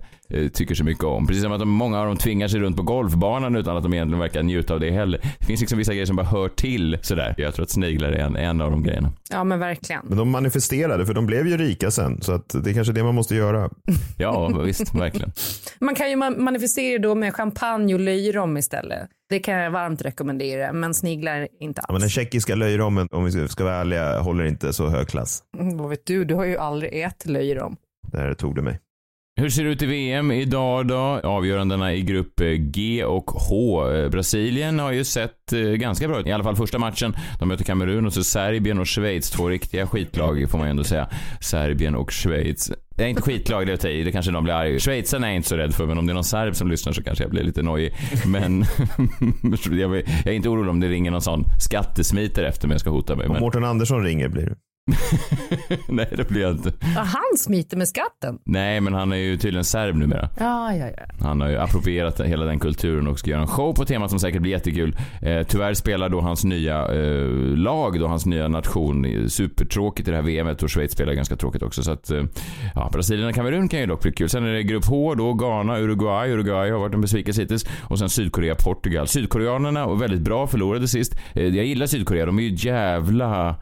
tycker 0.54 0.76
så 0.76 0.84
mycket 0.84 1.04
om. 1.04 1.28
Precis 1.28 1.44
som 1.44 1.52
att 1.52 1.60
de, 1.60 1.70
många 1.70 2.00
av 2.00 2.06
dem 2.08 2.18
tvingar 2.18 2.48
sig 2.48 2.60
runt 2.60 2.78
på 2.78 2.84
golfbanan 2.84 3.56
utan 3.56 3.78
att 3.78 3.84
de 3.84 3.94
egentligen 3.94 4.20
verkar 4.20 4.44
njuta 4.44 4.74
av 4.74 4.80
det 4.80 4.92
heller. 4.92 5.20
Det 5.40 5.46
finns 5.46 5.60
liksom 5.60 5.78
vissa 5.78 5.92
grejer 5.94 6.06
som 6.06 6.16
bara 6.16 6.26
hör 6.26 6.50
till 6.50 6.98
sådär. 7.02 7.34
Jag 7.38 7.54
tror 7.54 7.64
att 7.64 7.70
sniglar 7.70 8.10
är 8.12 8.20
en, 8.20 8.36
en 8.36 8.62
av 8.62 8.72
de 8.72 8.84
grejerna. 8.84 9.12
Ja, 9.30 9.44
men 9.44 9.60
verkligen. 9.60 10.02
Men 10.06 10.18
de 10.18 10.30
manifesterade, 10.32 11.06
för 11.06 11.14
de 11.14 11.26
blev 11.26 11.48
ju 11.48 11.58
rika 11.58 11.92
sen. 11.92 12.22
Så 12.22 12.32
att 12.32 12.56
det 12.64 12.70
är 12.70 12.74
kanske 12.74 12.94
det 12.94 13.04
man 13.04 13.16
måste 13.16 13.36
göra. 13.36 13.70
Ja, 14.18 14.48
visst, 14.48 14.96
verkligen. 14.96 15.32
Man 15.80 15.96
kan 15.96 16.10
ju 16.10 16.16
ma- 16.16 16.40
manifestera 16.40 17.02
då 17.02 17.16
med 17.16 17.34
champagne 17.36 17.94
och 17.94 18.00
löjrom 18.00 18.58
istället. 18.58 19.10
Det 19.30 19.40
kan 19.40 19.54
jag 19.54 19.72
varmt 19.72 20.02
rekommendera, 20.02 20.74
men 20.74 20.94
sniglar 20.94 21.48
inte 21.60 21.82
Ja, 21.82 21.94
men 21.94 21.96
den 22.00 22.04
alls. 22.06 22.12
tjeckiska 22.14 22.56
löjrommen, 22.56 23.08
om 23.12 23.26
vi 23.26 23.32
ska- 23.32 23.48
ska 23.48 23.64
vara 23.64 23.76
ärliga, 23.76 24.20
håller 24.20 24.44
inte 24.46 24.74
så 24.74 24.88
hög 24.88 25.08
klass. 25.08 25.44
Mm, 25.60 25.78
vad 25.78 25.90
vet 25.90 26.06
du? 26.06 26.26
Du 26.26 26.36
har 26.36 26.46
ju 26.46 26.58
aldrig 26.58 27.02
ätit 27.04 27.26
löjrom. 27.32 27.76
Där 28.12 28.34
tog 28.34 28.56
du 28.56 28.62
mig. 28.62 28.80
Hur 29.40 29.50
ser 29.50 29.64
det 29.64 29.70
ut 29.70 29.82
i 29.82 29.86
VM 29.86 30.32
idag 30.32 30.88
då? 30.88 30.98
Avgörandena 31.24 31.94
i 31.94 32.02
grupp 32.02 32.40
eh, 32.40 32.48
G 32.48 33.04
och 33.04 33.32
H. 33.32 33.92
Eh, 33.92 34.10
Brasilien 34.10 34.80
har 34.80 34.92
ju 34.92 35.04
sett 35.04 35.54
eh, 35.54 35.60
ganska 35.60 36.08
bra 36.08 36.20
ut. 36.20 36.28
I 36.28 36.32
alla 36.32 36.44
fall 36.44 36.56
första 36.56 36.80
matchen. 36.80 37.16
De 37.40 37.48
möter 37.48 37.64
Kamerun 37.64 38.06
och 38.06 38.14
så 38.14 38.24
Serbien 38.24 38.80
och 38.80 38.88
Schweiz. 38.88 39.30
Två 39.30 39.50
riktiga 39.50 39.88
skitlag 39.88 40.50
får 40.50 40.58
man 40.58 40.68
ju 40.68 40.72
ändå 40.72 40.84
säga. 40.84 41.10
Serbien 41.42 41.96
och 41.96 42.12
Schweiz. 42.12 42.72
Det 42.96 43.04
är 43.04 43.08
inte 43.08 43.22
skitlag, 43.22 43.68
det 43.68 43.72
är 43.72 43.74
att 43.74 43.86
i. 43.86 44.04
Det 44.04 44.12
kanske 44.12 44.32
någon 44.32 44.44
blir 44.44 44.54
arg. 44.54 44.80
Schweizarna 44.80 45.28
är 45.28 45.32
jag 45.32 45.36
inte 45.36 45.50
så 45.50 45.58
rädd 45.58 45.74
för, 45.74 45.86
men 45.86 45.98
om 45.98 46.06
det 46.06 46.12
är 46.12 46.16
någon 46.16 46.24
serb 46.24 46.56
som 46.56 46.72
lyssnar 46.72 46.94
så 46.94 47.04
kanske 47.04 47.24
jag 47.24 47.32
blir 47.32 47.44
lite 47.44 47.62
nojig. 47.62 47.94
Men 48.26 48.60
jag 49.72 49.98
är 50.26 50.32
inte 50.32 50.50
orolig 50.50 50.70
om 50.70 50.80
det 50.80 50.88
ringer 50.88 51.12
någon 51.12 51.22
sån 51.22 51.46
skattesmiter 51.60 52.44
efter 52.44 52.68
mig 52.68 52.76
och 52.76 52.82
ska 52.82 52.90
hota 52.90 53.16
mig. 53.16 53.28
Om 53.28 53.34
Men... 53.34 53.42
Mårten 53.42 53.64
Andersson 53.64 54.04
ringer 54.04 54.28
blir 54.28 54.46
det. 54.46 54.56
Nej, 55.88 56.08
det 56.18 56.30
blir 56.30 56.42
jag 56.42 56.52
inte. 56.52 56.74
Ja, 56.82 57.02
han 57.02 57.38
smiter 57.38 57.78
med 57.78 57.88
skatten. 57.88 58.40
Nej, 58.46 58.82
men 58.82 58.94
han 58.94 59.12
är 59.12 59.18
ju 59.18 59.38
tydligen 59.38 59.64
serb 59.66 59.96
numera. 59.96 60.30
Ja, 60.40 60.74
ja, 60.74 60.86
ja. 60.98 61.26
Han 61.26 61.42
har 61.42 61.50
ju 61.50 61.58
approprierat 61.58 62.20
hela 62.20 62.46
den 62.46 62.60
kulturen 62.60 63.08
och 63.08 63.20
ska 63.20 63.32
göra 63.32 63.42
en 63.42 63.48
show 63.48 63.74
på 63.74 63.86
temat 63.86 64.10
som 64.10 64.20
säkert 64.20 64.42
blir 64.42 64.52
jättekul. 64.52 64.98
Eh, 65.22 65.44
tyvärr 65.48 65.74
spelar 65.74 66.10
då 66.10 66.22
hans 66.22 66.44
nya 66.44 66.94
eh, 66.94 67.28
lag, 67.58 68.00
då 68.00 68.08
hans 68.08 68.26
nya 68.26 68.48
nation, 68.48 69.06
eh, 69.06 69.28
supertråkigt 69.28 70.08
i 70.08 70.12
det 70.12 70.18
här 70.18 70.24
VMet 70.24 70.64
och 70.64 70.72
Schweiz 70.72 70.92
spelar 70.92 71.14
ganska 71.14 71.36
tråkigt 71.36 71.64
också. 71.64 71.84
Så 71.84 71.92
att, 71.92 72.12
eh, 72.12 72.24
ja, 72.76 72.90
Brasilien 72.94 73.30
och 73.30 73.36
Kamerun 73.36 73.70
kan 73.70 73.80
ju 73.80 73.86
dock 73.86 74.02
bli 74.02 74.12
kul. 74.12 74.30
Sen 74.30 74.46
är 74.46 74.54
det 74.54 74.64
grupp 74.64 74.86
H 74.86 75.16
då, 75.16 75.34
Ghana, 75.34 75.80
Uruguay. 75.80 76.32
Uruguay 76.32 76.72
har 76.72 76.80
varit 76.80 76.94
en 76.94 77.02
besvikelse 77.02 77.42
hittills. 77.42 77.66
Och 77.84 78.00
sen 78.00 78.10
Sydkorea, 78.10 78.56
Portugal. 78.56 79.08
Sydkoreanerna 79.08 79.88
var 79.88 79.96
väldigt 79.96 80.22
bra, 80.22 80.48
förlorade 80.48 80.88
sist. 80.88 81.16
Eh, 81.34 81.44
jag 81.44 81.66
gillar 81.66 81.86
Sydkorea, 81.86 82.26
de 82.26 82.40
är 82.40 82.44
ju 82.44 82.56
jävla 82.70 83.56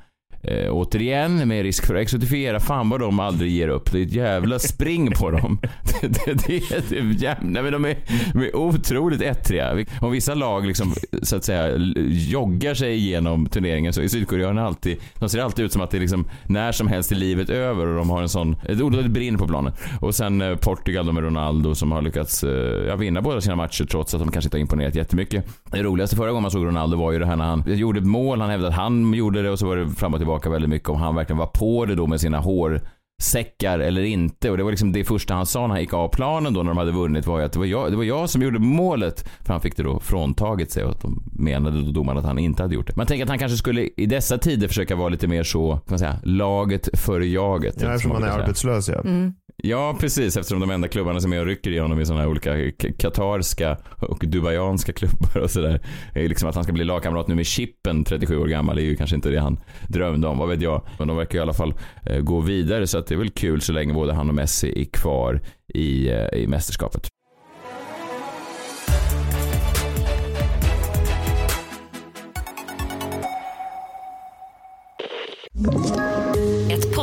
Eh, 0.48 0.72
återigen, 0.72 1.48
med 1.48 1.64
risk 1.64 1.86
för 1.86 1.96
att 1.96 2.02
exotifiera, 2.02 2.60
fan 2.60 2.90
vad 2.90 3.00
de 3.00 3.20
aldrig 3.20 3.52
ger 3.52 3.68
upp. 3.68 3.92
Det 3.92 4.00
är 4.00 4.04
ett 4.06 4.14
jävla 4.14 4.60
spring 4.60 5.12
på 5.12 5.32
dem. 5.32 5.60
det, 6.02 6.08
det, 6.08 6.34
det, 6.48 6.56
är- 6.56 6.84
det, 6.90 6.98
är 6.98 7.04
jävla, 7.24 7.50
nej, 7.50 7.64
men 7.64 7.72
de, 7.72 7.86
är, 7.86 7.98
de 8.34 8.40
är 8.42 8.56
otroligt 8.56 9.22
ettriga. 9.22 9.86
Om 10.02 10.12
vissa 10.12 10.34
lag 10.34 10.66
liksom, 10.68 10.94
så 11.22 11.36
att 11.36 11.44
säga, 11.44 11.76
joggar 12.10 12.74
sig 12.74 12.96
igenom 12.96 13.46
turneringen 13.46 13.94
så 13.94 14.02
är 14.02 14.08
Sydkoreanerna 14.08 14.68
alltid, 14.68 14.98
de 15.20 15.30
ser 15.30 15.40
alltid 15.40 15.66
ut 15.66 15.72
som 15.74 15.82
att 15.82 15.92
det 15.92 15.98
är 15.98 16.02
liksom 16.02 16.28
när 16.48 16.72
som 16.72 16.88
helst 16.88 17.12
är 17.12 17.16
livet 17.16 17.50
över 17.50 17.88
och 17.88 17.96
de 17.98 18.10
har 18.10 18.22
en 18.22 18.30
sån, 18.30 18.56
ett 18.70 18.82
otroligt 18.82 19.12
brinn 19.12 19.38
på 19.38 19.48
planen. 19.48 19.74
Och 20.02 20.16
sen 20.16 20.42
eh, 20.42 20.56
Portugal 20.56 21.06
då 21.06 21.12
med 21.12 21.24
Ronaldo 21.24 21.76
som 21.76 21.92
har 21.92 22.02
lyckats 22.02 22.44
eh, 22.44 22.96
vinna 22.98 23.22
båda 23.22 23.42
sina 23.42 23.56
matcher 23.56 23.86
trots 23.86 24.14
att 24.14 24.20
de 24.20 24.32
kanske 24.32 24.48
inte 24.48 24.58
har 24.58 24.62
imponerat 24.62 24.96
jättemycket. 24.96 25.46
Det 25.72 25.84
roligaste 25.84 26.16
förra 26.16 26.28
gången 26.30 26.42
man 26.42 26.52
såg 26.52 26.66
Ronaldo 26.66 26.98
var 26.98 27.12
ju 27.12 27.20
det 27.20 27.26
här 27.26 27.36
när 27.36 27.46
han 27.46 27.64
gjorde 27.68 28.00
ett 28.00 28.06
mål, 28.06 28.42
han 28.42 28.50
hävdade 28.50 28.70
att 28.70 28.80
han 28.80 29.14
gjorde 29.14 29.42
det 29.42 29.50
och 29.50 29.60
så 29.60 29.68
var 29.68 29.78
det 29.78 29.90
fram 29.90 30.14
och 30.14 30.20
tillbaka 30.20 30.35
väldigt 30.44 30.70
mycket 30.70 30.90
om 30.90 30.98
han 30.98 31.16
verkligen 31.16 31.38
var 31.38 31.46
på 31.46 31.86
det 31.86 31.96
då 31.96 32.08
med 32.08 32.22
sina 32.22 32.40
hårsäckar 32.40 33.80
eller 33.80 34.02
inte. 34.02 34.52
Och 34.52 34.58
det 34.58 34.64
var 34.64 34.72
liksom 34.72 34.92
det 34.92 35.04
första 35.04 35.34
han 35.34 35.46
sa 35.46 35.62
när 35.62 35.68
han 35.68 35.82
gick 35.82 35.94
av 35.94 36.08
planen 36.08 36.54
då 36.54 36.64
när 36.64 36.70
de 36.70 36.78
hade 36.78 36.92
vunnit 36.92 37.28
var 37.28 37.40
ju 37.40 37.46
att 37.46 37.54
det 37.54 37.60
var 37.60 37.66
jag, 37.66 37.92
det 37.92 37.98
var 37.98 38.04
jag 38.04 38.30
som 38.30 38.42
gjorde 38.42 38.60
målet. 38.60 39.30
För 39.42 39.54
han 39.54 39.62
fick 39.62 39.78
det 39.78 39.84
då 39.84 40.00
fråntaget 40.00 40.72
sig 40.72 40.84
och 40.84 40.92
att 40.92 41.02
de 41.02 41.24
menade 41.36 41.82
då 41.82 41.92
domarna 41.92 42.20
att 42.20 42.26
han 42.26 42.40
inte 42.40 42.64
hade 42.64 42.76
gjort 42.76 42.88
det. 42.88 42.96
Man 42.96 43.08
tänker 43.08 43.24
att 43.24 43.30
han 43.30 43.40
kanske 43.40 43.58
skulle 43.58 43.90
i 43.98 44.06
dessa 44.06 44.38
tider 44.38 44.68
försöka 44.68 44.96
vara 44.96 45.10
lite 45.10 45.28
mer 45.28 45.44
så, 45.44 45.72
kan 45.72 45.82
man 45.90 46.00
säga, 46.00 46.20
laget 46.24 47.00
före 47.00 47.26
jaget. 47.28 47.76
Ja, 47.76 47.82
som 47.82 47.90
eftersom 47.90 48.12
man 48.12 48.22
man 48.22 48.30
är 48.30 48.34
arbetslös 48.34 48.90
ja. 48.90 49.02
Mm. 49.02 49.34
Ja, 49.58 49.98
precis. 50.00 50.38
Eftersom 50.38 50.60
de 50.60 50.70
enda 50.72 50.88
klubbarna 50.88 51.20
som 51.20 51.34
är 51.34 51.40
och 51.40 51.46
rycker 51.46 51.72
i 51.72 51.80
honom 51.80 52.00
är 52.00 52.04
sådana 52.04 52.22
här 52.22 52.30
olika 52.30 52.72
katarska 52.98 53.78
och 54.00 54.24
dubajanska 54.28 54.94
klubbar 54.94 55.38
och 55.38 55.52
sådär. 55.52 55.80
Liksom 56.16 56.50
att 56.50 56.56
han 56.56 56.64
ska 56.64 56.74
bli 56.74 56.84
lagkamrat 56.84 57.28
nu 57.28 57.36
med 57.36 57.46
Chippen, 57.46 58.04
37 58.04 58.38
år 58.38 58.48
gammal, 58.48 58.78
är 58.78 58.82
ju 58.82 58.96
kanske 58.96 59.16
inte 59.16 59.30
det 59.30 59.40
han 59.40 59.60
drömde 59.88 60.28
om. 60.28 60.38
Vad 60.38 60.50
vet 60.50 60.62
jag. 60.62 60.82
Men 60.98 61.08
de 61.08 61.18
verkar 61.18 61.40
i 61.40 61.42
alla 61.42 61.54
fall 61.54 61.74
eh, 62.06 62.20
gå 62.20 62.40
vidare 62.40 62.88
så 62.88 62.98
att 62.98 63.08
det 63.08 63.16
är 63.16 63.20
väl 63.20 63.30
kul 63.30 63.62
så 63.62 63.74
länge 63.74 63.94
både 63.94 64.14
han 64.14 64.30
och 64.30 64.36
Messi 64.36 64.82
är 64.82 64.86
kvar 64.86 65.42
i, 65.74 66.10
eh, 66.10 66.28
i 66.34 66.48
mästerskapet. 66.48 67.10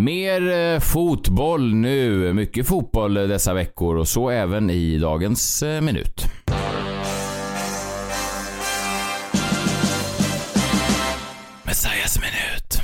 Mer 0.00 0.72
eh, 0.74 0.80
fotboll 0.80 1.74
nu. 1.74 2.32
Mycket 2.32 2.66
fotboll 2.66 3.16
eh, 3.16 3.22
dessa 3.22 3.54
veckor 3.54 3.96
och 3.96 4.08
så 4.08 4.30
även 4.30 4.70
i 4.70 4.98
dagens 4.98 5.62
eh, 5.62 5.80
minut. 5.80 6.24
Messias 11.62 12.18
minut. 12.18 12.82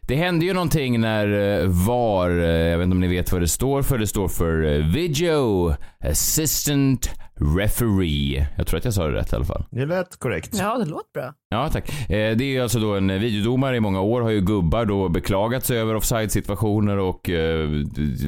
Det 0.00 0.16
hände 0.16 0.46
ju 0.46 0.52
någonting 0.52 1.00
när 1.00 1.26
VAR, 1.66 2.30
jag 2.30 2.78
vet 2.78 2.84
inte 2.84 2.94
om 2.94 3.00
ni 3.00 3.08
vet 3.08 3.32
vad 3.32 3.40
det 3.40 3.48
står 3.48 3.82
för, 3.82 3.98
det 3.98 4.06
står 4.06 4.28
för 4.28 4.92
Video 4.92 5.74
Assistant 6.04 7.10
Referee. 7.58 8.46
Jag 8.56 8.66
tror 8.66 8.78
att 8.78 8.84
jag 8.84 8.94
sa 8.94 9.06
det 9.06 9.12
rätt 9.14 9.32
i 9.32 9.36
alla 9.36 9.44
fall. 9.44 9.64
Det 9.70 9.86
lät 9.86 10.18
korrekt. 10.18 10.50
Ja, 10.58 10.78
det 10.78 10.84
låter 10.84 11.12
bra. 11.14 11.32
Ja, 11.50 11.68
tack. 11.72 11.88
Eh, 12.10 12.36
Det 12.36 12.44
är 12.44 12.52
ju 12.52 12.60
alltså 12.60 12.78
då 12.78 12.94
en 12.94 13.08
videodomare 13.20 13.76
i 13.76 13.80
många 13.80 14.00
år 14.00 14.20
har 14.20 14.30
ju 14.30 14.40
gubbar 14.40 14.84
då 14.84 15.08
beklagat 15.08 15.64
sig 15.64 15.78
över 15.78 15.94
offside-situationer 15.94 16.98
och 16.98 17.30
eh, 17.30 17.68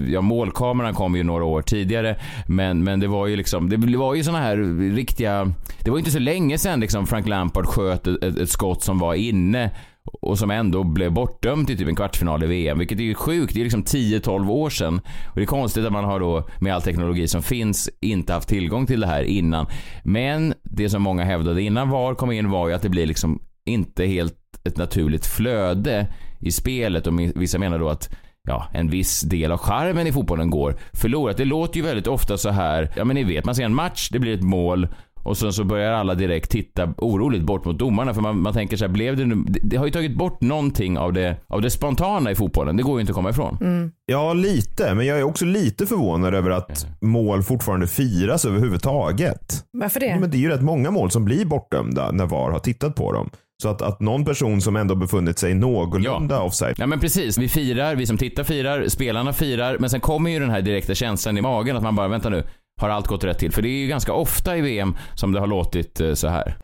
ja, 0.09 0.21
målkameran 0.21 0.95
kom 0.95 1.17
ju 1.17 1.23
några 1.23 1.45
år 1.45 1.63
tidigare. 1.63 2.17
Men, 2.47 2.85
men 2.85 3.01
det 3.01 3.07
var 3.07 3.27
ju 3.27 3.37
liksom, 3.37 3.69
det 3.69 3.97
var 3.97 4.15
ju 4.15 4.25
såna 4.25 4.39
här 4.41 4.57
riktiga, 4.95 5.53
det 5.85 5.91
var 5.91 5.97
ju 5.99 6.01
inte 6.01 6.11
så 6.11 6.19
länge 6.19 6.59
sedan 6.59 6.81
liksom 6.81 7.07
Frank 7.07 7.29
Lampard 7.29 7.67
sköt 7.67 8.07
ett, 8.07 8.23
ett, 8.25 8.39
ett 8.39 8.51
skott 8.51 8.83
som 8.83 8.99
var 8.99 9.15
inne 9.15 9.71
och 10.13 10.39
som 10.39 10.51
ändå 10.51 10.85
blev 10.85 11.13
bortdömt 11.13 11.71
i 11.71 11.77
typ 11.77 11.89
en 11.89 11.97
kvartsfinal 11.97 12.43
i 12.45 12.47
VM, 12.47 12.79
vilket 12.79 12.99
är 12.99 13.05
ju 13.05 13.15
sjukt. 13.15 13.55
Det 13.55 13.61
är 13.61 13.65
liksom 13.65 13.85
10-12 13.85 14.51
år 14.51 14.71
sedan. 14.71 15.01
Och 15.29 15.37
det 15.37 15.43
är 15.43 15.47
konstigt 15.47 15.87
att 15.87 15.93
man 15.93 16.05
har 16.05 16.21
då, 16.21 16.49
med 16.61 16.75
all 16.75 16.83
teknologi 16.83 17.29
som 17.29 17.43
finns, 17.43 17.91
inte 18.01 18.33
haft 18.33 18.49
tillgång 18.49 18.87
till 18.87 19.01
det 19.01 19.07
här 19.07 19.23
innan. 19.23 19.67
Men 20.03 20.55
det 20.63 20.91
som 20.91 21.03
många 21.03 21.25
hävdade 21.25 21.63
innan 21.63 21.91
VAR 21.91 22.15
kom 22.15 22.33
in 22.33 22.51
var 22.51 22.69
ju 22.69 22.75
att 22.75 22.83
det 22.83 22.89
blir 22.89 23.07
liksom 23.07 23.43
inte 23.65 24.07
helt 24.07 24.37
ett 24.65 24.77
naturligt 24.77 25.27
flöde 25.27 26.07
i 26.41 26.51
spelet 26.51 27.07
och 27.07 27.21
vissa 27.21 27.59
menar 27.59 27.79
då 27.79 27.89
att 27.89 28.17
ja, 28.49 28.67
en 28.73 28.91
viss 28.91 29.21
del 29.21 29.53
av 29.53 29.59
charmen 29.59 30.07
i 30.07 30.13
fotbollen 30.13 30.51
går 30.51 30.77
förlorat. 30.93 31.37
Det 31.37 31.45
låter 31.45 31.77
ju 31.77 31.83
väldigt 31.83 32.07
ofta 32.07 32.39
så 32.39 32.51
här, 32.51 32.93
ja 32.97 33.05
men 33.05 33.15
ni 33.15 33.25
vet, 33.25 33.45
man 33.45 33.55
ser 33.55 33.65
en 33.65 33.75
match, 33.75 34.09
det 34.13 34.19
blir 34.19 34.35
ett 34.35 34.43
mål 34.43 34.89
och 35.25 35.37
sen 35.37 35.53
så 35.53 35.65
börjar 35.65 35.93
alla 35.93 36.15
direkt 36.15 36.51
titta 36.51 36.95
oroligt 36.99 37.43
bort 37.43 37.65
mot 37.65 37.79
domarna 37.79 38.15
för 38.15 38.21
man, 38.21 38.43
man 38.43 38.53
tänker 38.53 38.77
så 38.77 38.85
här, 38.85 38.93
blev 38.93 39.17
det 39.17 39.25
nu, 39.25 39.35
det, 39.35 39.61
det 39.63 39.77
har 39.77 39.87
ju 39.87 39.93
tagit 39.93 40.17
bort 40.17 40.41
någonting 40.41 40.99
av 40.99 41.13
det, 41.13 41.37
av 41.49 41.63
det 41.63 41.71
spontana 41.71 42.31
i 42.31 42.35
fotbollen. 42.35 42.77
Det 42.77 42.83
går 42.83 42.95
ju 42.95 43.01
inte 43.01 43.11
att 43.11 43.17
komma 43.17 43.31
ifrån. 43.31 43.59
Mm. 43.61 43.93
Ja, 44.07 44.33
lite. 44.33 44.95
Men 44.95 45.07
jag 45.07 45.19
är 45.19 45.23
också 45.23 45.45
lite 45.45 45.87
förvånad 45.87 46.35
över 46.35 46.51
att 46.51 46.87
mål 47.01 47.43
fortfarande 47.43 47.87
firas 47.87 48.45
överhuvudtaget. 48.45 49.65
Varför 49.73 50.01
det? 50.01 50.17
Men 50.21 50.31
det 50.31 50.37
är 50.37 50.39
ju 50.39 50.49
rätt 50.49 50.63
många 50.63 50.91
mål 50.91 51.11
som 51.11 51.25
blir 51.25 51.45
bortdömda 51.45 52.11
när 52.13 52.27
VAR 52.27 52.51
har 52.51 52.59
tittat 52.59 52.95
på 52.95 53.13
dem. 53.13 53.31
Så 53.63 53.69
att, 53.69 53.83
att 53.83 54.01
någon 54.01 54.25
person 54.25 54.61
som 54.61 54.77
ändå 54.77 54.95
befunnit 54.95 55.39
sig 55.39 55.55
någorlunda 55.55 56.41
offside. 56.41 56.75
Ja 56.79 56.87
men 56.87 57.01
precis, 57.01 57.39
vi 57.39 57.49
firar, 57.49 57.97
vi 57.97 58.07
som 58.07 58.19
tittar 58.19 58.45
firar, 58.45 58.89
spelarna 58.89 59.33
firar, 59.33 59.77
men 59.79 59.91
sen 59.91 60.01
kommer 60.01 60.31
ju 60.31 60.39
den 60.39 60.51
här 60.51 60.63
direkta 60.63 60.95
känslan 60.95 61.39
i 61.39 61.43
magen 61.43 61.77
att 61.77 61.83
man 61.83 61.97
bara, 61.97 62.09
vänta 62.09 62.29
nu, 62.29 62.45
har 62.81 62.89
allt 62.89 63.07
gått 63.07 63.25
rätt 63.25 63.39
till? 63.39 63.53
För 63.53 63.63
det 63.63 63.69
är 63.69 63.81
ju 63.83 63.87
ganska 63.87 64.13
ofta 64.13 64.57
i 64.57 64.61
VM 64.61 64.97
som 65.15 65.33
det 65.33 65.41
har 65.41 65.47
låtit 65.47 66.01
eh, 66.01 66.15
så 66.15 66.29
här. 66.29 66.57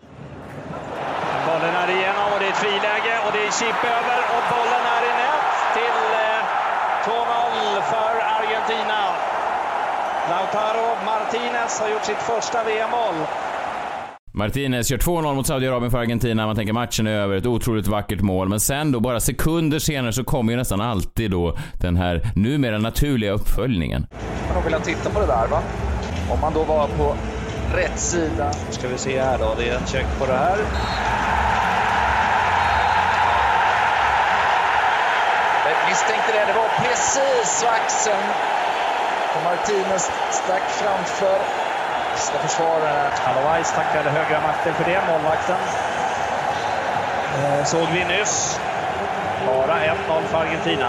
Bollen 1.46 1.74
är 1.74 1.90
igenom 1.96 2.28
och 2.34 2.40
det 2.40 2.46
är 2.46 2.52
friläge 2.52 3.14
och 3.26 3.32
det 3.32 3.42
är 3.46 3.52
chip 3.60 3.80
över 3.98 4.18
och 4.36 4.44
bollen 4.54 4.84
är 4.96 5.02
i 5.10 5.12
nät 5.20 5.48
till 5.76 6.00
eh, 6.26 6.42
2-0 7.04 7.82
för 7.92 8.12
Argentina. 8.38 9.00
Lautaro 10.30 11.04
Martinez 11.06 11.80
har 11.80 11.88
gjort 11.88 12.04
sitt 12.04 12.22
första 12.22 12.64
VM-mål. 12.64 13.14
Martinez 14.32 14.90
gör 14.90 14.98
2-0 14.98 15.34
mot 15.34 15.46
Saudiarabien 15.46 15.90
för 15.90 15.98
Argentina. 15.98 16.46
Man 16.46 16.56
tänker 16.56 16.72
matchen 16.72 17.06
är 17.06 17.10
över, 17.10 17.36
ett 17.36 17.46
otroligt 17.46 17.86
vackert 17.86 18.20
mål. 18.20 18.48
Men 18.48 18.60
sen 18.60 18.92
då, 18.92 19.00
bara 19.00 19.20
sekunder 19.20 19.78
senare, 19.78 20.12
så 20.12 20.24
kommer 20.24 20.52
ju 20.52 20.56
nästan 20.56 20.80
alltid 20.80 21.30
då 21.30 21.56
den 21.80 21.96
här 21.96 22.30
numera 22.34 22.78
naturliga 22.78 23.32
uppföljningen. 23.32 24.06
Man 24.46 24.54
nog 24.54 24.64
vilja 24.64 24.80
titta 24.80 25.10
på 25.10 25.20
det 25.20 25.26
där 25.26 25.46
va? 25.46 25.62
Om 26.30 26.40
man 26.40 26.52
då 26.52 26.64
var 26.64 26.86
på 26.86 27.16
rätt 27.74 27.98
sida. 27.98 28.50
Nu 28.66 28.72
ska 28.72 28.88
vi 28.88 28.98
se 28.98 29.22
här 29.22 29.38
då, 29.38 29.54
det 29.54 29.68
är 29.68 29.74
en 29.74 29.86
check 29.86 30.06
på 30.18 30.26
det 30.26 30.36
här. 30.36 30.58
Jag 35.64 35.88
misstänkte 35.88 36.32
det, 36.32 36.44
det 36.44 36.52
var 36.52 36.68
precis 36.68 37.62
vid 37.62 37.70
axeln. 37.70 38.26
Och 39.36 39.44
Martinez 39.44 40.10
stack 40.30 40.62
framför 40.70 41.38
sista 42.14 42.38
här. 42.38 43.10
Hallowais 43.24 43.72
tackade 43.72 44.10
högra 44.10 44.40
makten 44.40 44.74
för 44.74 44.84
det, 44.84 45.02
målvakten. 45.12 45.56
Eh, 47.38 47.64
Såg 47.64 47.88
vi 47.92 48.04
nyss. 48.04 48.60
Bara 49.46 49.84
1-0 49.84 49.94
för 50.26 50.38
Argentina. 50.38 50.88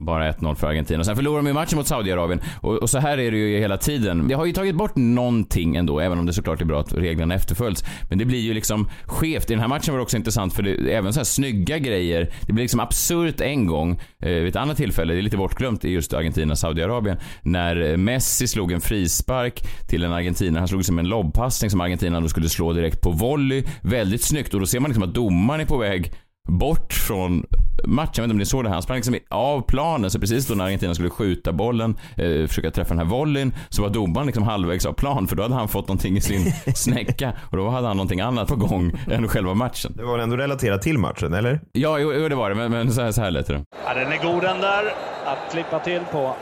Bara 0.00 0.32
1-0 0.32 0.54
för 0.54 0.66
Argentina. 0.66 1.04
Sen 1.04 1.16
förlorar 1.16 1.36
de 1.36 1.46
ju 1.46 1.52
matchen 1.52 1.78
mot 1.78 1.86
Saudiarabien. 1.86 2.40
Och, 2.60 2.76
och 2.76 2.90
så 2.90 2.98
här 2.98 3.18
är 3.18 3.30
det 3.30 3.36
ju 3.36 3.58
hela 3.58 3.76
tiden. 3.76 4.28
Det 4.28 4.34
har 4.34 4.44
ju 4.44 4.52
tagit 4.52 4.74
bort 4.74 4.96
någonting 4.96 5.76
ändå, 5.76 6.00
även 6.00 6.18
om 6.18 6.26
det 6.26 6.32
såklart 6.32 6.60
är 6.60 6.64
bra 6.64 6.80
att 6.80 6.92
reglerna 6.92 7.34
efterföljs. 7.34 7.84
Men 8.08 8.18
det 8.18 8.24
blir 8.24 8.38
ju 8.38 8.54
liksom 8.54 8.88
skevt. 9.04 9.50
I 9.50 9.54
den 9.54 9.60
här 9.60 9.68
matchen 9.68 9.92
var 9.94 9.98
det 9.98 10.02
också 10.02 10.16
intressant 10.16 10.54
för 10.54 10.62
det, 10.62 10.94
även 10.94 11.12
så 11.12 11.20
här 11.20 11.24
snygga 11.24 11.78
grejer. 11.78 12.32
Det 12.46 12.52
blir 12.52 12.64
liksom 12.64 12.80
absurt 12.80 13.40
en 13.40 13.66
gång, 13.66 14.00
eh, 14.22 14.28
vid 14.28 14.48
ett 14.48 14.56
annat 14.56 14.76
tillfälle, 14.76 15.12
det 15.12 15.20
är 15.20 15.22
lite 15.22 15.36
bortglömt 15.36 15.84
i 15.84 15.90
just 15.90 16.14
Argentina-Saudiarabien, 16.14 17.16
när 17.42 17.90
eh, 17.90 17.96
Messi 17.96 18.48
slog 18.48 18.72
en 18.72 18.80
frispark 18.80 19.62
till 19.88 20.04
en 20.04 20.12
argentinare. 20.12 20.60
Han 20.60 20.68
slog 20.68 20.84
som 20.84 20.98
en 20.98 21.08
lobbpassning 21.08 21.70
som 21.70 21.80
Argentina 21.80 22.20
då 22.20 22.28
skulle 22.28 22.48
slå 22.48 22.72
direkt 22.72 23.00
på 23.00 23.10
volley. 23.10 23.64
Väldigt 23.82 24.22
snyggt 24.22 24.54
och 24.54 24.60
då 24.60 24.66
ser 24.66 24.80
man 24.80 24.90
liksom 24.90 25.02
att 25.02 25.14
domaren 25.14 25.60
är 25.60 25.66
på 25.66 25.76
väg 25.78 26.12
bort 26.50 26.92
från 26.92 27.46
matchen. 27.84 28.10
Jag 28.14 28.22
vet 28.22 28.24
inte 28.24 28.32
om 28.32 28.38
ni 28.38 28.46
såg 28.46 28.64
det 28.64 28.68
här. 28.68 28.74
Han 28.74 28.82
sprang 28.82 28.96
liksom 28.96 29.18
av 29.28 29.62
planen 29.62 30.10
så 30.10 30.20
precis 30.20 30.46
då 30.46 30.54
när 30.54 30.64
Argentina 30.64 30.94
skulle 30.94 31.10
skjuta 31.10 31.52
bollen, 31.52 31.98
eh, 32.16 32.46
försöka 32.46 32.70
träffa 32.70 32.88
den 32.88 32.98
här 32.98 33.04
volleyn, 33.04 33.54
så 33.68 33.82
var 33.82 33.88
domaren 33.90 34.26
liksom 34.26 34.42
halvvägs 34.42 34.86
av 34.86 34.92
plan 34.92 35.28
för 35.28 35.36
då 35.36 35.42
hade 35.42 35.54
han 35.54 35.68
fått 35.68 35.88
någonting 35.88 36.16
i 36.16 36.20
sin 36.20 36.52
snäcka 36.74 37.32
och 37.50 37.56
då 37.56 37.68
hade 37.68 37.86
han 37.86 37.96
någonting 37.96 38.20
annat 38.20 38.48
på 38.48 38.56
gång 38.56 38.92
än 39.10 39.28
själva 39.28 39.54
matchen. 39.54 39.92
Det 39.96 40.04
var 40.04 40.18
ändå 40.18 40.36
relaterat 40.36 40.82
till 40.82 40.98
matchen, 40.98 41.34
eller? 41.34 41.60
Ja, 41.72 41.98
jo, 41.98 42.12
jo 42.12 42.28
det 42.28 42.34
var 42.34 42.48
det, 42.50 42.54
men, 42.54 42.70
men 42.70 42.92
så, 42.92 43.02
här, 43.02 43.12
så 43.12 43.20
här 43.20 43.30
lät 43.30 43.46
det. 43.46 43.64
Ja, 43.86 43.94
den 43.94 44.12
är 44.12 44.32
god 44.32 44.42
den 44.42 44.60
där 44.60 44.84
att 45.26 45.52
klippa 45.52 45.78
till 45.78 46.00
på. 46.12 46.36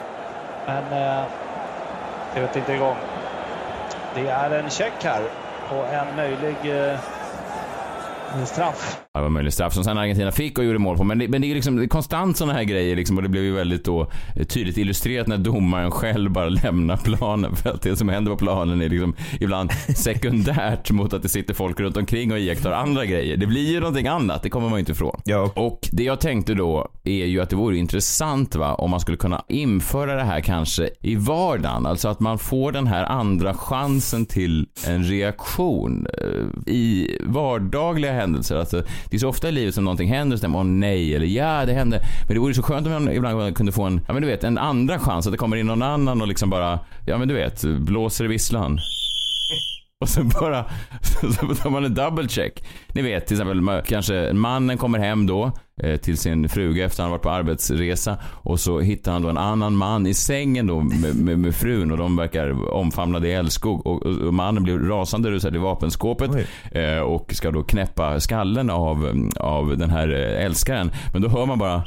Men 0.66 0.82
eh, 0.82 1.24
det 2.34 2.40
vet 2.40 2.56
inte 2.56 2.72
igång. 2.72 2.96
Det 4.14 4.28
är 4.28 4.50
en 4.50 4.70
check 4.70 4.92
här 5.02 5.22
på 5.68 5.74
en 5.74 6.16
möjlig 6.16 6.56
eh, 6.90 6.98
straff. 8.44 9.07
Ja, 9.18 9.24
det 9.24 9.44
var 9.44 9.50
straff 9.50 9.74
som 9.74 9.84
sen 9.84 9.98
Argentina 9.98 10.32
fick 10.32 10.58
och 10.58 10.64
gjorde 10.64 10.78
mål 10.78 10.96
på. 10.96 11.04
Men 11.04 11.18
det, 11.18 11.28
men 11.28 11.40
det 11.42 11.50
är 11.50 11.54
liksom 11.54 11.76
det 11.76 11.84
är 11.84 11.88
konstant 11.88 12.36
sådana 12.36 12.52
här 12.52 12.64
grejer 12.64 12.96
liksom, 12.96 13.16
och 13.16 13.22
det 13.22 13.28
blev 13.28 13.44
ju 13.44 13.52
väldigt 13.52 13.84
då 13.84 14.10
eh, 14.36 14.46
tydligt 14.46 14.76
illustrerat 14.76 15.26
när 15.26 15.38
domaren 15.38 15.90
själv 15.90 16.30
bara 16.30 16.48
lämnar 16.48 16.96
planen. 16.96 17.56
För 17.56 17.70
att 17.70 17.82
det 17.82 17.96
som 17.96 18.08
händer 18.08 18.30
på 18.30 18.36
planen 18.36 18.82
är 18.82 18.88
liksom 18.88 19.14
ibland 19.40 19.70
sekundärt 19.96 20.90
mot 20.90 21.12
att 21.12 21.22
det 21.22 21.28
sitter 21.28 21.54
folk 21.54 21.80
runt 21.80 21.96
omkring 21.96 22.32
och 22.32 22.38
iakttar 22.38 22.72
andra 22.72 23.04
grejer. 23.06 23.36
Det 23.36 23.46
blir 23.46 23.72
ju 23.72 23.80
någonting 23.80 24.06
annat, 24.06 24.42
det 24.42 24.50
kommer 24.50 24.68
man 24.68 24.76
ju 24.76 24.80
inte 24.80 24.92
ifrån. 24.92 25.20
Ja. 25.24 25.52
Och 25.56 25.88
det 25.92 26.04
jag 26.04 26.20
tänkte 26.20 26.54
då 26.54 26.88
är 27.04 27.26
ju 27.26 27.40
att 27.40 27.50
det 27.50 27.56
vore 27.56 27.76
intressant 27.76 28.54
va, 28.54 28.74
om 28.74 28.90
man 28.90 29.00
skulle 29.00 29.16
kunna 29.16 29.44
införa 29.48 30.14
det 30.14 30.24
här 30.24 30.40
kanske 30.40 30.90
i 31.00 31.14
vardagen. 31.14 31.86
Alltså 31.86 32.08
att 32.08 32.20
man 32.20 32.38
får 32.38 32.72
den 32.72 32.86
här 32.86 33.04
andra 33.04 33.54
chansen 33.54 34.26
till 34.26 34.66
en 34.86 35.04
reaktion 35.04 36.06
eh, 36.22 36.72
i 36.72 37.18
vardagliga 37.26 38.12
händelser. 38.12 38.56
Alltså, 38.56 38.82
det 39.10 39.16
är 39.16 39.18
så 39.18 39.28
ofta 39.28 39.48
i 39.48 39.52
livet 39.52 39.74
som 39.74 39.84
någonting 39.84 40.08
händer 40.08 40.34
och 40.34 40.38
så 40.38 40.42
tänker 40.42 40.58
man 40.58 40.66
åh 40.66 40.72
nej 40.72 41.14
eller 41.14 41.26
ja 41.26 41.66
det 41.66 41.72
hände. 41.72 42.00
Men 42.26 42.34
det 42.34 42.40
vore 42.40 42.54
så 42.54 42.62
skönt 42.62 42.86
om 42.86 42.92
man 42.92 43.12
ibland 43.12 43.56
kunde 43.56 43.72
få 43.72 43.82
en, 43.82 44.00
ja 44.06 44.12
men 44.12 44.22
du 44.22 44.28
vet, 44.28 44.44
en 44.44 44.58
andra 44.58 44.98
chans. 44.98 45.26
Att 45.26 45.32
det 45.32 45.38
kommer 45.38 45.56
in 45.56 45.66
någon 45.66 45.82
annan 45.82 46.20
och 46.20 46.28
liksom 46.28 46.50
bara, 46.50 46.78
ja 47.06 47.18
men 47.18 47.28
du 47.28 47.34
vet, 47.34 47.64
blåser 47.64 48.24
i 48.24 48.28
visslan. 48.28 48.78
Och 50.00 50.08
så 50.08 50.24
bara, 50.24 50.64
så 51.02 51.54
tar 51.54 51.70
man 51.70 51.84
en 51.84 51.94
double 51.94 52.28
check. 52.28 52.64
Ni 52.92 53.02
vet 53.02 53.26
till 53.26 53.36
exempel 53.36 53.82
kanske 53.86 54.32
mannen 54.32 54.78
kommer 54.78 54.98
hem 54.98 55.26
då 55.26 55.52
till 56.02 56.18
sin 56.18 56.48
fruga 56.48 56.84
efter 56.84 57.02
han 57.02 57.12
varit 57.12 57.22
på 57.22 57.30
arbetsresa. 57.30 58.16
Och 58.24 58.60
så 58.60 58.80
hittar 58.80 59.12
han 59.12 59.22
då 59.22 59.28
en 59.28 59.38
annan 59.38 59.76
man 59.76 60.06
i 60.06 60.14
sängen 60.14 60.66
då 60.66 60.80
med, 60.80 61.16
med, 61.16 61.38
med 61.38 61.54
frun 61.54 61.90
och 61.90 61.98
de 61.98 62.16
verkar 62.16 62.70
omfamnade 62.72 63.28
i 63.28 63.32
älskog. 63.32 63.86
Och, 63.86 64.06
och, 64.06 64.16
och 64.16 64.34
mannen 64.34 64.62
blir 64.62 64.78
rasande 64.78 65.30
rusad 65.30 65.56
i 65.56 65.58
vapenskåpet 65.58 66.30
eh, 66.72 66.98
och 66.98 67.34
ska 67.34 67.50
då 67.50 67.62
knäppa 67.62 68.20
skallen 68.20 68.70
av, 68.70 69.28
av 69.36 69.76
den 69.76 69.90
här 69.90 70.08
eh, 70.08 70.44
älskaren. 70.44 70.90
Men 71.12 71.22
då 71.22 71.28
hör 71.28 71.46
man 71.46 71.58
bara 71.58 71.82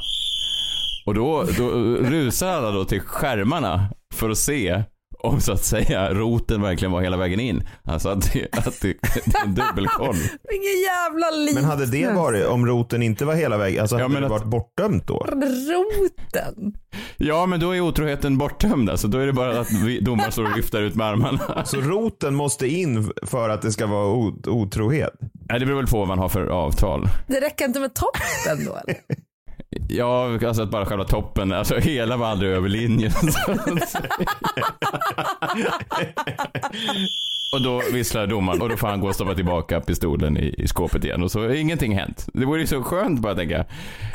och 1.06 1.14
då, 1.14 1.44
då 1.58 1.68
rusar 1.96 2.48
alla 2.48 2.70
då 2.70 2.84
till 2.84 3.00
skärmarna 3.00 3.88
för 4.14 4.30
att 4.30 4.38
se 4.38 4.82
om 5.22 5.40
så 5.40 5.52
att 5.52 5.64
säga 5.64 6.14
roten 6.14 6.62
verkligen 6.62 6.92
var 6.92 7.00
hela 7.02 7.16
vägen 7.16 7.40
in. 7.40 7.62
Alltså 7.84 8.08
att 8.08 8.32
det, 8.32 8.48
att 8.52 8.80
det, 8.80 8.88
det 9.24 9.38
är 9.38 9.44
en 9.44 9.54
dubbelkoll. 9.54 10.14
Vilken 10.50 10.80
jävla 10.86 11.30
liv. 11.30 11.54
Men 11.54 11.64
hade 11.64 11.86
det 11.86 12.12
varit, 12.12 12.46
om 12.46 12.66
roten 12.66 13.02
inte 13.02 13.24
var 13.24 13.34
hela 13.34 13.58
vägen, 13.58 13.80
alltså 13.80 13.96
hade 13.96 14.08
men 14.08 14.20
det 14.22 14.26
att- 14.26 14.30
varit 14.32 14.44
bortdömt 14.44 15.06
då? 15.06 15.26
Roten. 15.72 16.74
Ja, 17.16 17.46
men 17.46 17.60
då 17.60 17.70
är 17.76 17.80
otroheten 17.80 18.38
borttömd. 18.38 18.90
Alltså, 18.90 19.08
då 19.08 19.18
är 19.18 19.26
det 19.26 19.32
bara 19.32 19.60
att 19.60 19.72
vi 19.72 20.00
domaren 20.00 20.32
står 20.32 20.44
och 20.52 20.56
viftar 20.58 20.82
ut 20.82 20.94
med 20.94 21.06
armarna. 21.06 21.64
Så 21.64 21.76
roten 21.80 22.34
måste 22.34 22.66
in 22.68 23.12
för 23.22 23.48
att 23.48 23.62
det 23.62 23.72
ska 23.72 23.86
vara 23.86 24.32
otrohet? 24.46 25.12
Nej, 25.50 25.60
det 25.60 25.66
beror 25.66 25.76
väl 25.76 25.86
på 25.86 25.98
vad 25.98 26.08
man 26.08 26.18
har 26.18 26.28
för 26.28 26.46
avtal. 26.46 27.08
Det 27.26 27.40
räcker 27.40 27.64
inte 27.64 27.80
med 27.80 27.94
toppen 27.94 28.64
då 28.66 28.76
eller? 28.76 28.96
Ja, 29.88 30.38
alltså 30.46 30.62
att 30.62 30.70
bara 30.70 30.86
själva 30.86 31.04
toppen, 31.04 31.52
alltså 31.52 31.78
hela 31.78 32.16
var 32.16 32.26
aldrig 32.26 32.52
över 32.52 32.68
linjen. 32.68 33.12
Och 37.54 37.62
då 37.62 37.82
visslar 37.92 38.26
domaren 38.26 38.62
och 38.62 38.68
då 38.68 38.76
får 38.76 38.88
han 38.88 39.00
gå 39.00 39.08
och 39.08 39.14
stoppa 39.14 39.34
tillbaka 39.34 39.80
pistolen 39.80 40.36
i, 40.36 40.54
i 40.58 40.68
skåpet 40.68 41.04
igen 41.04 41.22
och 41.22 41.30
så 41.30 41.40
har 41.40 41.48
ingenting 41.48 41.98
hänt. 41.98 42.26
Det 42.32 42.46
vore 42.46 42.60
ju 42.60 42.66
så 42.66 42.82
skönt 42.82 43.20
bara 43.20 43.34
tänka. 43.34 43.64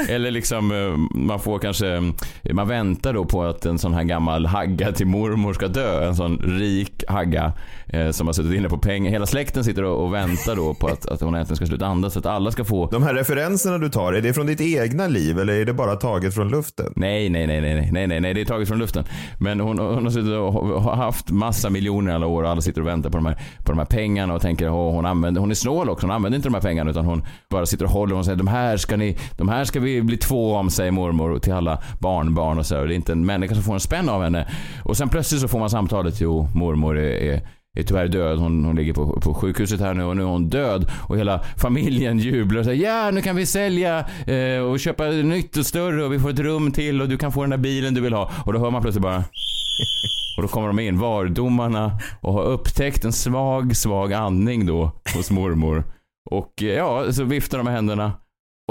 Eller 0.10 0.32
liksom 0.32 0.72
eh, 0.72 1.18
man 1.20 1.40
får 1.40 1.60
kanske, 1.60 2.14
man 2.54 2.68
väntar 2.68 3.14
då 3.14 3.26
på 3.26 3.44
att 3.44 3.66
en 3.66 3.80
sån 3.80 3.94
här 3.94 4.04
gammal 4.04 4.46
hagga 4.46 4.92
till 4.92 5.08
mormor 5.08 5.54
ska 5.54 5.68
dö. 5.68 6.08
En 6.08 6.16
sån 6.16 6.38
rik 6.38 7.04
hagga 7.08 7.54
eh, 7.88 8.12
som 8.12 8.28
har 8.28 8.34
suttit 8.34 8.54
inne 8.54 8.70
på 8.70 8.78
pengar. 8.78 9.12
Hela 9.12 9.26
släkten 9.26 9.64
sitter 9.64 9.84
och, 9.84 10.06
och 10.06 10.14
väntar 10.14 10.56
då 10.56 10.74
på 10.74 10.88
att, 10.88 11.06
att 11.06 11.22
hon 11.22 11.36
äntligen 11.36 11.56
ska 11.56 11.66
sluta 11.66 11.86
andas 11.86 12.14
så 12.14 12.20
att 12.20 12.26
alla 12.26 12.52
ska 12.52 12.66
få. 12.66 12.88
De 12.92 13.04
här 13.04 13.14
referenserna 13.14 13.78
du 13.78 13.90
tar, 13.90 14.14
är 14.14 14.22
det 14.22 14.34
från 14.34 14.46
ditt 14.46 14.62
egna 14.62 15.08
liv 15.08 15.40
eller 15.40 15.54
är 15.54 15.66
det 15.66 15.74
bara 15.74 15.96
taget 15.96 16.34
från 16.34 16.50
luften? 16.50 16.94
Nej, 16.96 17.30
nej, 17.30 17.48
nej, 17.48 17.62
nej, 17.62 17.90
nej, 17.92 18.08
nej, 18.08 18.20
nej, 18.20 18.34
det 18.34 18.42
är 18.42 18.46
taget 18.46 18.68
från 18.68 18.80
luften. 18.80 19.04
Men 19.40 19.60
hon, 19.60 19.80
hon 19.80 20.04
har 20.04 20.12
suttit 20.12 20.34
och 20.34 20.98
haft 20.98 21.32
massa 21.32 21.70
miljoner 21.70 22.16
alla 22.16 22.28
år 22.28 22.44
och 22.44 22.50
alla 22.50 22.62
sitter 22.62 22.82
och 22.82 22.88
väntar 22.88 23.10
på 23.10 23.18
de 23.18 23.27
här, 23.28 23.38
på 23.64 23.72
de 23.72 23.78
här 23.78 23.86
pengarna 23.86 24.34
och 24.34 24.42
tänker, 24.42 24.70
åh, 24.70 24.92
hon 24.92 25.06
använder, 25.06 25.42
hon 25.42 25.52
är 25.52 25.56
snål 25.56 25.90
också, 25.90 26.08
hon 26.08 26.16
använder 26.16 26.36
inte 26.36 26.50
de 26.50 26.54
här 26.54 26.62
pengarna 26.62 26.92
utan 26.92 27.06
hon 27.06 27.24
bara 27.50 27.66
sitter 27.66 27.86
och 27.86 27.92
håller 27.92 28.16
och 28.16 28.26
säger, 28.26 28.38
de 28.38 28.48
här 28.48 28.78
ska 28.78 28.98
ni, 28.98 29.18
de 29.38 29.50
här 29.50 29.64
ska 29.64 29.80
vi 29.80 30.02
bli 30.02 30.18
två 30.18 30.56
om, 30.56 30.70
säger 30.70 30.92
mormor 30.92 31.40
till 31.40 31.54
alla 31.54 31.82
barnbarn 32.00 32.60
och 32.60 32.66
så. 32.66 32.80
Och 32.80 32.88
det 32.88 32.94
är 32.94 32.96
inte 32.96 33.12
en 33.12 33.26
människa 33.26 33.56
som 33.56 33.64
får 33.64 33.74
en 33.74 33.80
spänn 33.80 34.10
av 34.10 34.24
henne. 34.24 34.48
Och 34.84 34.98
sen 34.98 35.10
plötsligt 35.10 35.42
så 35.42 35.48
får 35.48 35.60
man 35.60 35.70
samtalet, 35.70 36.22
jo, 36.22 36.48
mormor 36.54 36.98
är, 36.98 37.34
är 37.34 37.42
är 37.78 37.84
tyvärr 37.84 38.08
död. 38.08 38.40
Hon, 38.40 38.66
hon 38.66 38.76
ligger 38.76 38.94
på, 38.94 39.22
på 39.22 39.34
sjukhuset 39.34 39.80
här 39.80 39.94
nu 39.94 40.04
och 40.04 40.16
nu 40.18 40.22
är 40.22 40.28
hon 40.28 40.50
död. 40.50 40.92
Och 41.08 41.18
hela 41.18 41.44
familjen 41.58 42.20
jublar 42.20 42.60
och 42.60 42.66
säger 42.66 42.90
ja 42.90 43.12
nu 43.12 43.22
kan 43.22 43.36
vi 43.36 43.46
sälja 43.46 44.06
eh, 44.28 44.60
och 44.60 44.80
köpa 44.80 45.06
nytt 45.06 45.58
och 45.58 45.66
större 45.66 46.06
och 46.06 46.14
vi 46.14 46.20
får 46.20 46.30
ett 46.30 46.40
rum 46.40 46.72
till 46.72 47.02
och 47.02 47.10
du 47.10 47.18
kan 47.18 47.32
få 47.32 47.42
den 47.42 47.50
där 47.50 47.58
bilen 47.58 47.94
du 47.94 48.02
vill 48.02 48.14
ha. 48.14 48.32
Och 48.46 48.54
då 48.54 48.60
hör 48.60 48.72
man 48.72 48.82
plötsligt 48.82 49.04
bara 49.04 49.24
och 50.38 50.44
då 50.44 50.48
kommer 50.48 50.68
de 50.68 50.80
in, 50.80 51.00
vardomarna, 51.00 52.00
och 52.22 52.34
har 52.34 52.44
upptäckt 52.44 53.06
en 53.06 53.14
svag, 53.14 53.76
svag 53.76 54.14
andning 54.14 54.66
då 54.66 54.92
hos 55.16 55.32
mormor. 55.32 55.84
Och 56.30 56.64
eh, 56.64 56.68
ja, 56.68 57.14
så 57.14 57.24
viftar 57.24 57.58
de 57.58 57.64
med 57.64 57.74
händerna. 57.74 58.14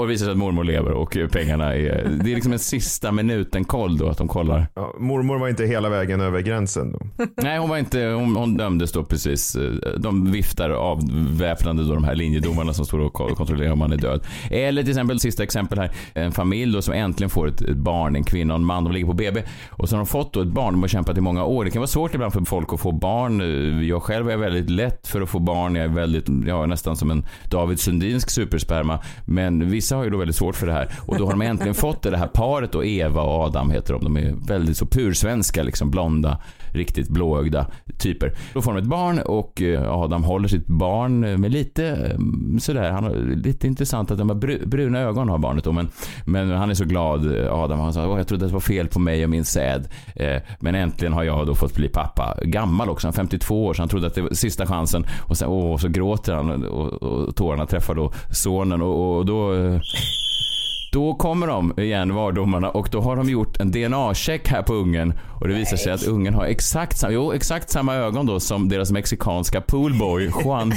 Och 0.01 0.07
det 0.07 0.11
visar 0.11 0.25
sig 0.25 0.31
att 0.31 0.37
mormor 0.37 0.63
lever 0.63 0.91
och 0.91 1.17
pengarna 1.31 1.75
är... 1.75 2.17
Det 2.23 2.31
är 2.31 2.35
liksom 2.35 2.53
en 2.53 2.59
sista 2.59 3.11
minuten-koll 3.11 3.97
då 3.97 4.09
att 4.09 4.17
de 4.17 4.27
kollar. 4.27 4.67
Ja, 4.75 4.93
mormor 4.99 5.39
var 5.39 5.47
inte 5.47 5.65
hela 5.65 5.89
vägen 5.89 6.21
över 6.21 6.41
gränsen 6.41 6.91
då? 6.91 6.99
Nej, 7.41 7.59
hon 7.59 7.69
var 7.69 7.77
inte... 7.77 7.99
Hon, 7.99 8.35
hon 8.35 8.57
dömdes 8.57 8.91
då 8.91 9.03
precis. 9.03 9.57
De 9.97 10.31
viftar 10.31 10.69
avväpnande 10.69 11.83
då 11.83 11.93
de 11.93 12.03
här 12.03 12.15
linjedomarna 12.15 12.73
som 12.73 12.85
står 12.85 12.99
och 12.99 13.13
kontrollerar 13.13 13.71
om 13.71 13.79
man 13.79 13.91
är 13.91 13.97
död. 13.97 14.25
Eller 14.51 14.81
till 14.81 14.91
exempel, 14.91 15.19
sista 15.19 15.43
exempel 15.43 15.79
här. 15.79 15.91
En 16.13 16.31
familj 16.31 16.73
då 16.73 16.81
som 16.81 16.93
äntligen 16.93 17.29
får 17.29 17.47
ett, 17.47 17.61
ett 17.61 17.77
barn, 17.77 18.15
en 18.15 18.23
kvinna 18.23 18.53
och 18.53 18.59
en 18.59 18.65
man. 18.65 18.83
De 18.83 18.93
ligger 18.93 19.07
på 19.07 19.13
BB. 19.13 19.43
Och 19.69 19.89
så 19.89 19.95
har 19.95 19.99
de 19.99 20.07
fått 20.07 20.33
då 20.33 20.41
ett 20.41 20.47
barn. 20.47 20.73
De 20.73 20.81
har 20.81 20.87
kämpat 20.87 21.17
i 21.17 21.21
många 21.21 21.43
år. 21.45 21.65
Det 21.65 21.71
kan 21.71 21.79
vara 21.79 21.87
svårt 21.87 22.15
ibland 22.15 22.33
för 22.33 22.41
folk 22.41 22.73
att 22.73 22.79
få 22.79 22.91
barn. 22.91 23.87
Jag 23.87 24.03
själv 24.03 24.29
är 24.29 24.37
väldigt 24.37 24.69
lätt 24.69 25.07
för 25.07 25.21
att 25.21 25.29
få 25.29 25.39
barn. 25.39 25.75
Jag 25.75 25.85
är 25.85 25.89
väldigt, 25.89 26.25
ja 26.47 26.65
nästan 26.65 26.97
som 26.97 27.11
en 27.11 27.25
David 27.51 27.79
Sundinsk 27.79 28.29
supersperma. 28.29 28.99
Men 29.25 29.69
vissa 29.87 29.95
har 29.95 30.03
ju 30.03 30.09
då 30.09 30.17
väldigt 30.17 30.35
svårt 30.35 30.55
för 30.55 30.67
det 30.67 30.73
här. 30.73 30.89
Och 31.05 31.17
då 31.17 31.25
har 31.25 31.31
de 31.31 31.41
äntligen 31.41 31.73
fått 31.87 32.01
det, 32.01 32.09
det 32.09 32.17
här 32.17 32.27
paret 32.27 32.75
och 32.75 32.85
Eva 32.85 33.21
och 33.21 33.43
Adam 33.45 33.71
heter 33.71 33.93
de. 33.93 34.03
De 34.03 34.17
är 34.17 34.35
väldigt 34.47 34.77
så 34.77 34.85
pursvenska, 34.85 35.63
liksom 35.63 35.91
blonda, 35.91 36.37
riktigt 36.73 37.09
blåögda 37.09 37.67
typer. 37.97 38.33
Då 38.53 38.61
får 38.61 38.73
de 38.73 38.79
ett 38.79 38.89
barn 38.89 39.19
och 39.19 39.61
eh, 39.61 39.91
Adam 39.91 40.23
håller 40.23 40.47
sitt 40.47 40.67
barn 40.67 41.41
med 41.41 41.51
lite 41.51 41.87
mm, 41.87 42.59
sådär, 42.59 42.91
han 42.91 43.03
har 43.03 43.35
lite 43.35 43.67
intressant 43.67 44.11
att 44.11 44.17
de 44.17 44.29
har 44.29 44.65
bruna 44.65 44.99
ögon 44.99 45.29
har 45.29 45.37
barnet 45.37 45.63
då, 45.63 45.71
men, 45.71 45.89
men 46.25 46.51
han 46.51 46.69
är 46.69 46.73
så 46.73 46.85
glad 46.85 47.41
eh, 47.41 47.53
Adam. 47.53 47.79
Han 47.79 47.93
sa, 47.93 48.17
jag 48.17 48.27
trodde 48.27 48.47
det 48.47 48.53
var 48.53 48.59
fel 48.59 48.87
på 48.87 48.99
mig 48.99 49.23
och 49.23 49.29
min 49.29 49.45
säd. 49.45 49.87
Eh, 50.15 50.41
men 50.59 50.75
äntligen 50.75 51.13
har 51.13 51.23
jag 51.23 51.47
då 51.47 51.55
fått 51.55 51.75
bli 51.75 51.89
pappa. 51.89 52.37
Gammal 52.41 52.89
också, 52.89 53.07
han 53.07 53.13
52 53.13 53.65
år, 53.65 53.73
så 53.73 53.81
han 53.81 53.89
trodde 53.89 54.07
att 54.07 54.15
det 54.15 54.21
var 54.21 54.29
sista 54.29 54.65
chansen. 54.65 55.05
Och 55.27 55.37
sen, 55.37 55.47
åh, 55.47 55.77
så 55.77 55.87
gråter 55.87 56.33
han 56.33 56.65
och, 56.65 57.03
och 57.03 57.35
tårarna 57.35 57.65
träffar 57.65 57.95
då 57.95 58.11
sonen 58.31 58.81
och, 58.81 59.17
och 59.17 59.25
då 59.25 59.53
då 60.91 61.15
kommer 61.15 61.47
de 61.47 61.79
igen, 61.79 62.15
vardomarna, 62.15 62.69
och 62.69 62.89
då 62.91 63.01
har 63.01 63.15
de 63.15 63.29
gjort 63.29 63.59
en 63.59 63.71
DNA-check 63.71 64.47
här 64.47 64.61
på 64.61 64.73
ungen. 64.73 65.13
Och 65.41 65.47
det 65.47 65.53
visar 65.53 65.77
sig 65.77 65.91
att 65.91 66.03
ungen 66.03 66.33
har 66.33 66.45
exakt 66.45 66.97
samma, 66.97 67.13
jo, 67.13 67.31
exakt 67.31 67.69
samma 67.69 67.95
ögon 67.95 68.25
då 68.25 68.39
som 68.39 68.69
deras 68.69 68.91
mexikanska 68.91 69.61
poolboy 69.61 70.31
Juan. 70.43 70.73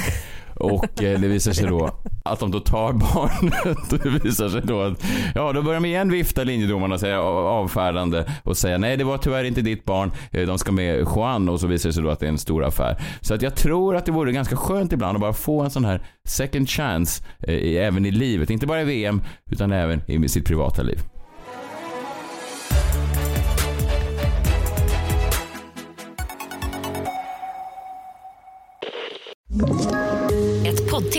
Och 0.61 1.03
eh, 1.03 1.19
det 1.19 1.27
visar 1.27 1.51
sig 1.51 1.67
då 1.67 1.89
att 2.23 2.39
de 2.39 2.51
då 2.51 2.59
tar 2.59 2.93
barnet. 2.93 4.03
Det 4.03 4.09
visar 4.09 4.49
sig 4.49 4.61
då 4.63 4.81
att, 4.81 5.03
ja 5.35 5.53
då 5.53 5.61
börjar 5.61 5.79
de 5.81 5.87
igen 5.87 6.11
vifta 6.11 6.43
linjedomarna 6.43 6.93
och 6.93 6.99
säga 6.99 7.21
avfärdande 7.21 8.25
och 8.43 8.57
säga 8.57 8.77
nej 8.77 8.97
det 8.97 9.03
var 9.03 9.17
tyvärr 9.17 9.43
inte 9.43 9.61
ditt 9.61 9.85
barn, 9.85 10.11
eh, 10.31 10.47
de 10.47 10.57
ska 10.57 10.71
med 10.71 11.07
Juan 11.15 11.49
och 11.49 11.59
så 11.59 11.67
visar 11.67 11.89
det 11.89 11.93
sig 11.93 12.03
då 12.03 12.09
att 12.09 12.19
det 12.19 12.25
är 12.25 12.29
en 12.29 12.37
stor 12.37 12.63
affär. 12.65 12.97
Så 13.21 13.33
att 13.33 13.41
jag 13.41 13.55
tror 13.55 13.95
att 13.95 14.05
det 14.05 14.11
vore 14.11 14.31
ganska 14.31 14.55
skönt 14.55 14.93
ibland 14.93 15.15
att 15.15 15.21
bara 15.21 15.33
få 15.33 15.61
en 15.61 15.71
sån 15.71 15.85
här 15.85 16.01
second 16.27 16.69
chance 16.69 17.23
eh, 17.39 17.85
även 17.85 18.05
i 18.05 18.11
livet. 18.11 18.49
Inte 18.49 18.67
bara 18.67 18.81
i 18.81 18.85
VM 18.85 19.21
utan 19.51 19.71
även 19.71 20.11
i 20.11 20.29
sitt 20.29 20.45
privata 20.45 20.81
liv. 20.81 20.99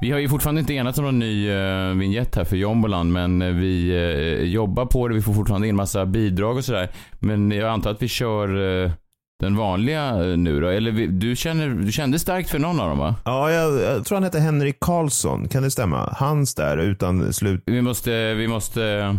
Vi 0.00 0.10
har 0.10 0.18
ju 0.18 0.28
fortfarande 0.28 0.60
inte 0.60 0.74
enats 0.74 0.98
om 0.98 1.04
någon 1.04 1.18
ny 1.18 1.50
uh, 1.50 1.94
vignett 1.94 2.36
här 2.36 2.44
för 2.44 2.56
Jomboland, 2.56 3.12
men 3.12 3.42
uh, 3.42 3.54
vi 3.54 3.92
uh, 3.92 4.44
jobbar 4.44 4.86
på 4.86 5.08
det. 5.08 5.14
Vi 5.14 5.22
får 5.22 5.32
fortfarande 5.32 5.68
in 5.68 5.76
massa 5.76 6.06
bidrag 6.06 6.56
och 6.56 6.64
sådär. 6.64 6.88
Men 7.18 7.50
jag 7.50 7.68
antar 7.68 7.90
att 7.90 8.02
vi 8.02 8.08
kör 8.08 8.56
uh, 8.56 8.90
den 9.40 9.56
vanliga 9.56 10.12
nu 10.16 10.60
då? 10.60 10.68
Eller 10.68 10.90
vi, 10.90 11.06
du, 11.06 11.36
känner, 11.36 11.68
du 11.68 11.92
kände 11.92 12.18
starkt 12.18 12.50
för 12.50 12.58
någon 12.58 12.80
av 12.80 12.88
dem 12.88 12.98
va? 12.98 13.14
Ja, 13.24 13.50
jag, 13.50 13.80
jag 13.80 14.04
tror 14.04 14.16
han 14.16 14.24
heter 14.24 14.40
Henrik 14.40 14.80
Karlsson. 14.80 15.48
Kan 15.48 15.62
det 15.62 15.70
stämma? 15.70 16.14
Hans 16.16 16.54
där 16.54 16.76
utan 16.78 17.32
slut. 17.32 17.62
Vi 17.66 17.82
måste, 17.82 18.34
vi 18.34 18.48
måste... 18.48 19.18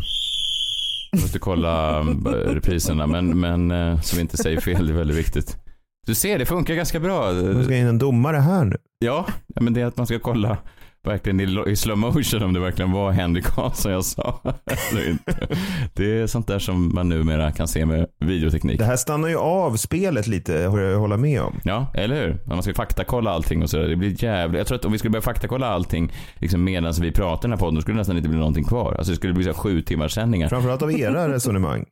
Måste 1.21 1.39
kolla 1.39 1.99
repriserna, 2.47 3.07
men, 3.07 3.39
men 3.39 3.69
så 4.01 4.15
vi 4.15 4.21
inte 4.21 4.37
säger 4.37 4.61
fel. 4.61 4.87
Det 4.87 4.93
är 4.93 4.97
väldigt 4.97 5.17
viktigt. 5.17 5.57
Du 6.07 6.15
ser, 6.15 6.39
det 6.39 6.45
funkar 6.45 6.73
ganska 6.73 6.99
bra. 6.99 7.31
Man 7.33 7.63
ska 7.63 7.75
in 7.75 7.87
en 7.87 7.97
domare 7.97 8.37
här 8.37 8.65
nu. 8.65 8.77
Ja, 8.99 9.25
men 9.61 9.73
det 9.73 9.81
är 9.81 9.85
att 9.85 9.97
man 9.97 10.07
ska 10.07 10.19
kolla 10.19 10.57
verkligen 11.03 11.39
i, 11.39 11.71
i 11.71 11.75
slow 11.75 11.97
motion 11.97 12.43
om 12.43 12.53
det 12.53 12.59
verkligen 12.59 12.91
var 12.91 13.11
Henrik 13.11 13.45
Karlsson 13.45 13.91
jag 13.91 14.05
sa. 14.05 14.41
eller 14.91 15.09
inte. 15.09 15.47
Det 15.93 16.19
är 16.19 16.27
sånt 16.27 16.47
där 16.47 16.59
som 16.59 16.95
man 16.95 17.09
numera 17.09 17.51
kan 17.51 17.67
se 17.67 17.85
med 17.85 18.07
videoteknik. 18.19 18.79
Det 18.79 18.85
här 18.85 18.95
stannar 18.95 19.29
ju 19.29 19.37
av 19.37 19.75
spelet 19.75 20.27
lite, 20.27 20.53
jag 20.53 20.99
hålla 20.99 21.17
med 21.17 21.41
om. 21.41 21.59
Ja, 21.63 21.87
eller 21.93 22.15
hur? 22.15 22.39
Man 22.45 22.63
ska 22.63 22.73
faktakolla 22.73 23.31
allting 23.31 23.63
och 23.63 23.69
sådär. 23.69 23.87
Det 23.87 23.95
blir 23.95 24.23
jävligt. 24.23 24.57
Jag 24.57 24.67
tror 24.67 24.77
att 24.77 24.85
om 24.85 24.91
vi 24.91 24.97
skulle 24.97 25.11
börja 25.11 25.21
faktakolla 25.21 25.67
allting 25.67 26.11
liksom 26.35 26.63
medan 26.63 26.93
vi 27.01 27.11
pratar 27.11 27.39
i 27.39 27.41
den 27.41 27.51
här 27.51 27.57
podden, 27.57 27.75
då 27.75 27.81
skulle 27.81 27.95
det 27.95 27.99
nästan 27.99 28.17
inte 28.17 28.29
bli 28.29 28.37
någonting 28.37 28.63
kvar. 28.63 28.95
Alltså 28.97 29.11
det 29.11 29.15
skulle 29.15 29.33
bli 29.33 29.43
så 29.43 29.53
sju 29.53 29.81
timmars 29.81 30.13
sändningar. 30.13 30.49
Framförallt 30.49 30.81
av 30.81 30.99
era 30.99 31.29
resonemang. 31.33 31.85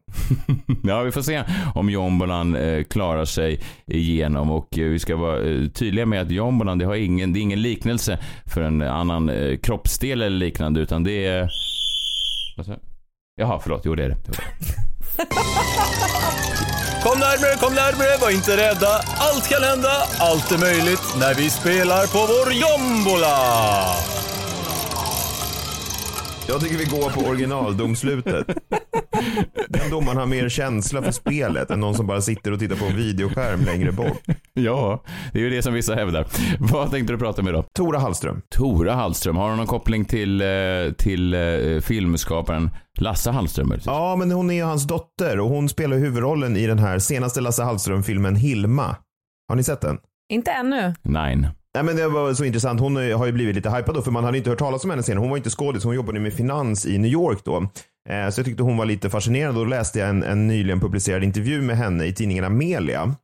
ja, 0.84 1.02
vi 1.02 1.12
får 1.12 1.22
se 1.22 1.44
om 1.76 1.90
Jombolan 1.90 2.56
eh, 2.56 2.84
klarar 2.84 3.26
sig 3.26 3.60
igenom 3.88 4.52
och 4.52 4.78
eh, 4.80 4.90
vi 4.90 5.00
ska 5.00 5.16
vara 5.16 5.42
eh, 5.42 5.68
tydliga 5.68 6.06
med 6.06 6.22
att 6.22 6.32
Jombolan, 6.32 6.78
det 6.78 6.86
har 6.86 6.96
ingen, 6.96 7.34
det 7.34 7.40
är 7.40 7.42
ingen 7.42 7.62
liknelse 7.62 8.20
för 8.50 8.62
en 8.62 8.82
annan 8.82 9.30
eh, 9.30 9.58
kroppsdel 9.58 10.22
eller 10.22 10.38
liknande 10.38 10.80
utan 10.80 11.04
det 11.04 11.26
är... 11.26 11.50
Jaha, 13.36 13.60
förlåt. 13.64 13.82
Jo, 13.86 13.96
det 13.96 14.04
är 14.04 14.10
det. 14.10 14.18
Kom 17.04 17.20
närmre, 17.20 17.56
kom 17.60 17.74
närmre, 17.74 18.18
var 18.22 18.30
inte 18.30 18.58
rädda. 18.58 19.02
Allt 19.18 19.50
kan 19.50 19.64
hända, 19.64 19.92
allt 20.20 20.52
är 20.52 20.58
möjligt 20.58 21.16
när 21.20 21.34
vi 21.34 21.50
spelar 21.50 22.08
på 22.08 22.20
vår 22.20 22.54
jombola. 22.54 23.38
Jag 26.48 26.62
tycker 26.62 26.78
vi 26.78 26.86
går 26.86 27.10
på 27.10 27.22
originaldomslutet. 27.22 28.48
Den 29.70 29.90
domaren 29.90 30.18
har 30.18 30.26
mer 30.26 30.50
känsla 30.50 31.02
för 31.02 31.12
spelet 31.12 31.72
än 31.72 31.80
någon 31.80 31.96
som 31.96 32.08
bara 32.08 32.22
sitter 32.22 32.52
och 32.52 32.60
tittar 32.60 32.76
på 32.76 32.86
en 32.86 32.96
videoskärm 32.98 33.66
längre 33.66 33.92
bort. 33.92 34.22
Ja, 34.54 35.04
det 35.34 35.40
är 35.40 35.44
ju 35.44 35.50
det 35.50 35.62
som 35.62 35.74
vissa 35.74 35.96
hävdar. 35.96 36.28
Vad 36.60 36.92
tänkte 36.92 37.14
du 37.14 37.20
prata 37.20 37.42
med 37.42 37.54
då? 37.54 37.64
Tora 37.76 38.00
Hallström. 38.00 38.42
Tora 38.56 38.94
Hallström. 38.94 39.36
Har 39.36 39.50
hon 39.50 39.58
någon 39.58 39.68
koppling 39.68 40.06
till, 40.06 40.42
eh, 40.42 40.48
till 40.98 41.34
eh, 41.34 41.80
filmskaparen 41.82 42.70
Lasse 43.00 43.32
Hallström? 43.32 43.74
Ja, 43.86 44.16
men 44.16 44.32
hon 44.32 44.50
är 44.52 44.56
ju 44.56 44.64
hans 44.64 44.88
dotter 44.88 45.40
och 45.40 45.50
hon 45.50 45.70
spelar 45.70 45.98
huvudrollen 45.98 46.58
i 46.58 46.68
den 46.68 46.80
här 46.80 47.00
senaste 47.00 47.42
Lasse 47.42 47.64
Hallström-filmen 47.64 48.36
Hilma. 48.36 48.96
Har 49.50 49.56
ni 49.56 49.64
sett 49.64 49.82
den? 49.82 49.98
Inte 50.34 50.52
ännu. 50.52 50.94
Nine. 51.04 51.48
Nej, 51.76 51.84
men 51.84 51.96
det 51.96 52.08
var 52.08 52.34
så 52.34 52.46
intressant. 52.46 52.80
Hon 52.80 52.96
har 52.96 53.26
ju 53.26 53.32
blivit 53.32 53.56
lite 53.56 53.70
hypad 53.70 53.96
då, 53.96 54.02
för 54.02 54.12
man 54.12 54.24
hade 54.24 54.38
inte 54.38 54.50
hört 54.50 54.60
talas 54.60 54.84
om 54.84 54.90
henne 54.90 55.04
senare. 55.04 55.22
Hon 55.22 55.30
var 55.30 55.38
inte 55.38 55.50
skådis, 55.50 55.84
hon 55.84 55.96
jobbade 55.96 56.20
med 56.20 56.34
finans 56.34 56.86
i 56.86 56.98
New 56.98 57.12
York 57.12 57.40
då. 57.46 57.68
Eh, 58.10 58.30
så 58.30 58.40
jag 58.40 58.46
tyckte 58.46 58.64
hon 58.64 58.78
var 58.78 58.86
lite 58.86 59.10
fascinerande. 59.10 59.60
Då 59.60 59.66
läste 59.66 60.00
jag 60.00 60.10
en, 60.10 60.24
en 60.24 60.48
nyligen 60.48 60.80
publicerad 60.80 61.24
intervju 61.24 61.62
med 61.62 61.78
henne 61.78 62.06
i 62.06 62.14
tidningen 62.14 62.44
Amelia. 62.44 63.16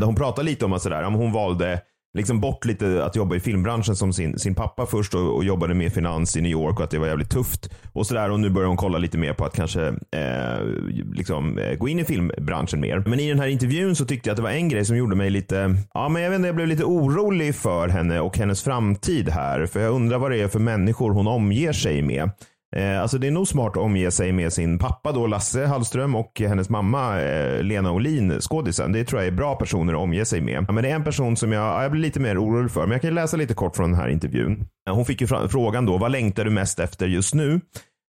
Där 0.00 0.06
hon 0.06 0.14
pratade 0.14 0.46
lite 0.46 0.64
om 0.64 0.72
att 0.72 0.82
sådär, 0.82 1.02
hon 1.02 1.32
valde 1.32 1.80
liksom 2.18 2.40
bort 2.40 2.64
lite 2.64 3.04
att 3.04 3.16
jobba 3.16 3.36
i 3.36 3.40
filmbranschen 3.40 3.96
som 3.96 4.12
sin, 4.12 4.38
sin 4.38 4.54
pappa 4.54 4.86
först 4.86 5.14
och, 5.14 5.36
och 5.36 5.44
jobbade 5.44 5.74
med 5.74 5.92
finans 5.92 6.36
i 6.36 6.40
New 6.40 6.52
York 6.52 6.78
och 6.78 6.84
att 6.84 6.90
det 6.90 6.98
var 6.98 7.06
jävligt 7.06 7.30
tufft. 7.30 7.70
Och 7.92 8.06
sådär 8.06 8.30
och 8.30 8.40
nu 8.40 8.50
börjar 8.50 8.68
hon 8.68 8.76
kolla 8.76 8.98
lite 8.98 9.18
mer 9.18 9.32
på 9.32 9.44
att 9.44 9.56
kanske 9.56 9.86
eh, 9.88 10.64
liksom, 11.12 11.58
eh, 11.58 11.74
gå 11.74 11.88
in 11.88 11.98
i 11.98 12.04
filmbranschen 12.04 12.80
mer. 12.80 12.98
Men 13.06 13.20
i 13.20 13.28
den 13.28 13.38
här 13.40 13.46
intervjun 13.46 13.96
så 13.96 14.04
tyckte 14.04 14.28
jag 14.28 14.32
att 14.32 14.36
det 14.36 14.42
var 14.42 14.50
en 14.50 14.68
grej 14.68 14.84
som 14.84 14.96
gjorde 14.96 15.16
mig 15.16 15.30
lite, 15.30 15.76
ja 15.94 16.08
men 16.08 16.22
jag 16.22 16.30
vet 16.30 16.36
inte, 16.36 16.48
jag 16.48 16.56
blev 16.56 16.68
lite 16.68 16.84
orolig 16.84 17.54
för 17.54 17.88
henne 17.88 18.20
och 18.20 18.38
hennes 18.38 18.62
framtid 18.62 19.28
här. 19.28 19.66
För 19.66 19.80
jag 19.80 19.94
undrar 19.94 20.18
vad 20.18 20.30
det 20.30 20.40
är 20.40 20.48
för 20.48 20.58
människor 20.58 21.10
hon 21.10 21.26
omger 21.26 21.72
sig 21.72 22.02
med. 22.02 22.30
Eh, 22.76 23.02
alltså 23.02 23.18
det 23.18 23.26
är 23.26 23.30
nog 23.30 23.48
smart 23.48 23.70
att 23.70 23.82
omge 23.82 24.10
sig 24.10 24.32
med 24.32 24.52
sin 24.52 24.78
pappa 24.78 25.12
då, 25.12 25.26
Lasse 25.26 25.66
Hallström 25.66 26.14
och 26.14 26.40
hennes 26.40 26.70
mamma 26.70 27.20
eh, 27.20 27.62
Lena 27.62 27.92
Olin, 27.92 28.40
skådisen. 28.40 28.92
Det 28.92 29.04
tror 29.04 29.20
jag 29.20 29.28
är 29.28 29.32
bra 29.32 29.54
personer 29.54 29.92
att 29.92 30.00
omge 30.00 30.24
sig 30.24 30.40
med. 30.40 30.64
Ja, 30.68 30.72
men 30.72 30.84
det 30.84 30.90
är 30.90 30.94
en 30.94 31.04
person 31.04 31.36
som 31.36 31.52
jag, 31.52 31.84
jag 31.84 31.90
blir 31.90 32.02
lite 32.02 32.20
mer 32.20 32.44
orolig 32.44 32.70
för. 32.70 32.80
Men 32.80 32.90
jag 32.90 33.02
kan 33.02 33.14
läsa 33.14 33.36
lite 33.36 33.54
kort 33.54 33.76
från 33.76 33.90
den 33.90 34.00
här 34.00 34.08
intervjun. 34.08 34.66
Hon 34.90 35.04
fick 35.04 35.20
ju 35.20 35.26
frågan 35.26 35.86
då, 35.86 35.98
vad 35.98 36.12
längtar 36.12 36.44
du 36.44 36.50
mest 36.50 36.78
efter 36.80 37.06
just 37.06 37.34
nu? 37.34 37.60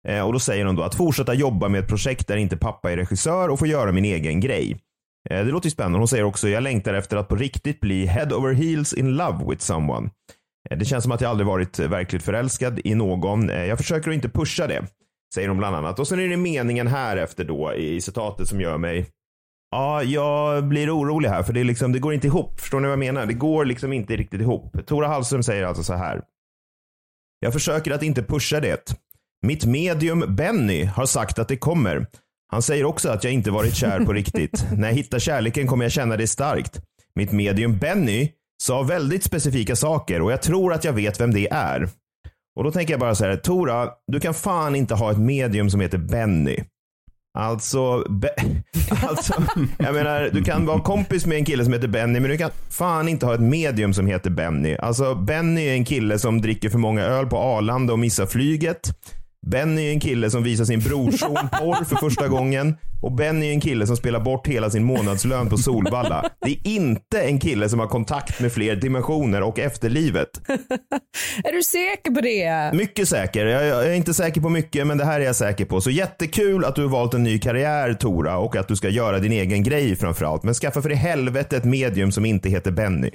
Eh, 0.08 0.22
och 0.22 0.34
då 0.34 0.39
säger 0.39 0.65
hon 0.65 0.76
då 0.76 0.84
att 0.84 0.96
fortsätta 0.96 1.34
jobba 1.34 1.68
med 1.70 1.80
ett 1.84 1.88
projekt 1.88 2.28
där 2.28 2.38
inte 2.38 2.58
pappa 2.58 2.91
är 2.91 2.98
regissör 2.98 3.50
och 3.50 3.60
få 3.60 3.68
göra 3.68 3.91
min 3.91 4.06
egen 4.06 4.39
grej. 4.39 4.78
Eh, 5.30 5.46
det 5.46 5.52
låter 5.52 5.68
ju 5.68 5.72
spännande. 5.72 5.98
Hon 5.98 6.08
säger 6.08 6.24
också, 6.24 6.50
jag 6.50 6.63
längtar 6.63 6.94
efter 6.94 7.18
att 7.18 7.28
på 7.28 7.36
riktigt 7.36 7.80
bli 7.80 8.06
head 8.06 8.36
over 8.36 8.54
heels 8.54 8.94
in 8.94 9.15
love 9.15 9.46
with 9.50 9.62
someone. 9.62 10.10
Eh, 10.69 10.78
Det 10.78 10.86
känns 10.86 11.04
som 11.04 11.12
att 11.12 11.21
jag 11.21 11.30
aldrig 11.30 11.47
varit 11.47 11.80
eh, 11.80 11.88
verkligt 11.89 12.23
förälskad 12.23 12.80
i 12.84 12.95
någon. 12.95 13.49
Eh, 13.49 13.65
Jag 13.65 13.78
försöker 13.78 14.10
att 14.10 14.15
inte 14.15 14.30
pusha 14.30 14.67
det, 14.67 14.86
säger 15.36 15.47
hon 15.47 15.58
bland 15.58 15.75
annat. 15.75 15.99
Och 15.99 16.08
sen 16.08 16.19
är 16.19 16.28
det 16.28 16.38
meningen 16.38 16.88
här 16.88 17.17
efter 17.17 17.43
då 17.45 17.73
i 17.73 18.01
citatet 18.01 18.47
som 18.47 18.62
gör 18.62 18.78
mig 18.78 19.06
Ja, 19.71 20.04
jag 20.04 20.63
blir 20.67 20.97
orolig 20.97 21.30
här 21.30 21.43
för 21.43 21.54
det, 21.54 21.60
är 21.60 21.63
liksom, 21.63 21.91
det 21.91 21.99
går 21.99 22.13
inte 22.13 22.28
ihop. 22.28 22.60
Förstår 22.60 22.80
ni 22.80 22.84
vad 22.88 22.91
jag 22.91 22.99
menar? 22.99 23.25
Det 23.25 23.34
går 23.34 23.65
liksom 23.65 23.93
inte 23.93 24.15
riktigt 24.15 24.41
ihop. 24.41 24.88
Tora 24.88 25.08
Hallström 25.08 25.43
säger 25.43 25.63
alltså 25.65 25.84
så 25.84 25.93
här. 25.93 26.21
Jag 27.39 27.54
försöker 27.54 27.91
att 27.91 28.04
inte 28.04 28.23
pusha 28.23 28.60
det. 28.60 28.93
Mitt 29.45 29.65
medium 29.65 30.36
Benny 30.36 30.84
har 30.84 31.06
sagt 31.06 31.39
att 31.39 31.47
det 31.47 31.58
kommer. 31.58 32.08
Han 32.47 32.62
säger 32.62 32.86
också 32.86 33.10
att 33.10 33.23
jag 33.23 33.34
inte 33.34 33.51
varit 33.51 33.75
kär 33.75 34.06
på 34.06 34.13
riktigt. 34.13 34.65
När 34.78 34.88
jag 34.88 34.95
hittar 34.95 35.19
kärleken 35.19 35.67
kommer 35.67 35.86
jag 35.86 35.91
känna 35.91 36.17
det 36.17 36.28
starkt. 36.28 36.82
Mitt 37.15 37.32
medium 37.32 37.78
Benny 37.78 38.32
sa 38.63 38.84
väldigt 38.84 39.24
specifika 39.24 39.76
saker 39.76 40.22
och 40.22 40.32
jag 40.32 40.41
tror 40.41 40.74
att 40.74 40.84
jag 40.84 40.94
vet 40.94 41.22
vem 41.22 41.34
det 41.34 41.48
är. 41.52 41.89
Och 42.56 42.63
då 42.63 42.72
tänker 42.72 42.94
jag 42.94 43.00
bara 43.00 43.15
så 43.15 43.26
här, 43.26 43.36
Tora, 43.36 43.89
du 44.12 44.20
kan 44.20 44.34
fan 44.34 44.76
inte 44.76 44.96
ha 44.96 45.12
ett 45.12 45.20
medium 45.20 45.70
som 45.70 45.82
heter 45.82 45.98
Benny. 45.98 46.58
Alltså, 47.38 48.04
be, 48.10 48.30
alltså, 49.08 49.34
jag 49.78 49.94
menar, 49.94 50.30
du 50.34 50.44
kan 50.44 50.65
vara 50.65 50.80
kompis 50.80 51.26
med 51.26 51.38
en 51.38 51.46
kille 51.46 51.63
som 51.63 51.74
heter 51.74 51.88
Benny, 51.88 52.20
men 52.20 52.32
du 52.32 52.38
kan 52.38 52.52
fan 52.70 53.08
inte 53.08 53.26
ha 53.26 53.34
ett 53.34 53.41
medium 53.41 53.94
som 53.94 54.08
heter 54.08 54.30
Benny. 54.30 54.76
Alltså, 54.76 55.15
Benny 55.15 55.68
är 55.68 55.74
en 55.74 55.86
kille 55.86 56.20
som 56.20 56.41
dricker 56.41 56.70
för 56.70 56.78
många 56.78 57.04
öl 57.04 57.26
på 57.26 57.38
Arlanda 57.38 57.94
och 57.94 58.00
missar 58.00 58.26
flyget. 58.26 58.91
Benny 59.46 59.88
är 59.88 59.92
en 59.92 60.00
kille 60.00 60.30
som 60.30 60.44
visar 60.44 60.66
sin 60.66 60.80
brorson 60.80 61.36
porr 61.52 61.86
för 61.86 61.96
första 61.96 62.28
gången. 62.28 62.76
Och 63.02 63.12
Benny 63.12 63.48
är 63.48 63.52
en 63.52 63.62
kille 63.62 63.88
som 63.88 63.98
spelar 63.98 64.20
bort 64.20 64.48
hela 64.48 64.70
sin 64.70 64.84
månadslön 64.84 65.50
på 65.50 65.58
Solvalla. 65.58 66.30
Det 66.42 66.52
är 66.52 66.68
inte 66.68 67.22
en 67.22 67.40
kille 67.40 67.70
som 67.70 67.80
har 67.80 67.88
kontakt 67.88 68.40
med 68.40 68.52
fler 68.52 68.76
dimensioner 68.76 69.42
och 69.42 69.60
efterlivet. 69.60 70.30
Är 71.44 71.52
du 71.52 71.64
säker 71.64 72.12
på 72.12 72.22
det? 72.22 72.78
Mycket 72.78 73.10
säker. 73.10 73.46
Jag, 73.46 73.66
jag 73.66 73.86
är 73.86 73.94
inte 73.94 74.14
säker 74.14 74.42
på 74.42 74.50
mycket, 74.50 74.88
men 74.88 74.98
det 74.98 75.06
här 75.06 75.20
är 75.20 75.26
jag 75.26 75.36
säker 75.36 75.66
på. 75.66 75.82
Så 75.82 75.90
jättekul 75.90 76.66
att 76.66 76.76
du 76.76 76.82
har 76.82 76.90
valt 76.90 77.14
en 77.14 77.24
ny 77.24 77.40
karriär, 77.40 77.94
Tora, 77.94 78.38
och 78.38 78.56
att 78.56 78.68
du 78.68 78.76
ska 78.76 78.90
göra 78.90 79.20
din 79.20 79.32
egen 79.32 79.64
grej 79.64 79.96
framförallt. 79.96 80.44
Men 80.44 80.54
skaffa 80.54 80.82
för 80.82 80.92
i 80.92 80.96
helvete 80.96 81.58
ett 81.58 81.66
medium 81.66 82.12
som 82.12 82.26
inte 82.26 82.50
heter 82.50 82.72
Benny. 82.72 83.12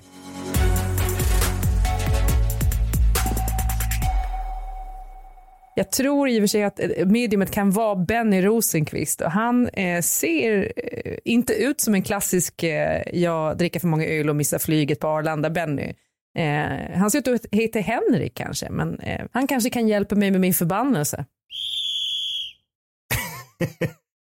Jag 5.75 5.93
tror 5.93 6.29
i 6.29 6.39
och 6.39 6.43
för 6.43 6.47
sig 6.47 6.63
att 6.63 6.81
eh, 6.81 7.07
mediumet 7.07 7.51
kan 7.51 7.71
vara 7.71 7.97
Benny 7.97 8.43
Rosenqvist 8.43 9.21
och 9.21 9.31
han 9.31 9.69
eh, 9.69 10.01
ser 10.01 10.73
eh, 10.77 11.17
inte 11.25 11.53
ut 11.53 11.81
som 11.81 11.95
en 11.95 12.03
klassisk 12.03 12.63
eh, 12.63 13.03
jag 13.13 13.59
dricker 13.59 13.81
för 13.81 13.89
många 13.89 14.07
öl 14.07 14.29
och 14.29 14.37
missar 14.37 14.59
flyget 14.59 15.01
på 15.01 15.09
Arlanda 15.09 15.51
Benny. 15.51 15.95
Eh, 16.39 16.99
han 16.99 17.11
ser 17.11 17.19
ut 17.19 17.29
att 17.29 17.47
heta 17.53 17.79
Henrik 17.79 18.35
kanske, 18.35 18.71
men 18.71 19.01
eh, 19.01 19.27
han 19.33 19.47
kanske 19.47 19.71
kan 19.71 19.89
hjälpa 19.89 20.15
mig 20.15 20.31
med 20.31 20.41
min 20.41 20.55
förbannelse. 20.55 21.25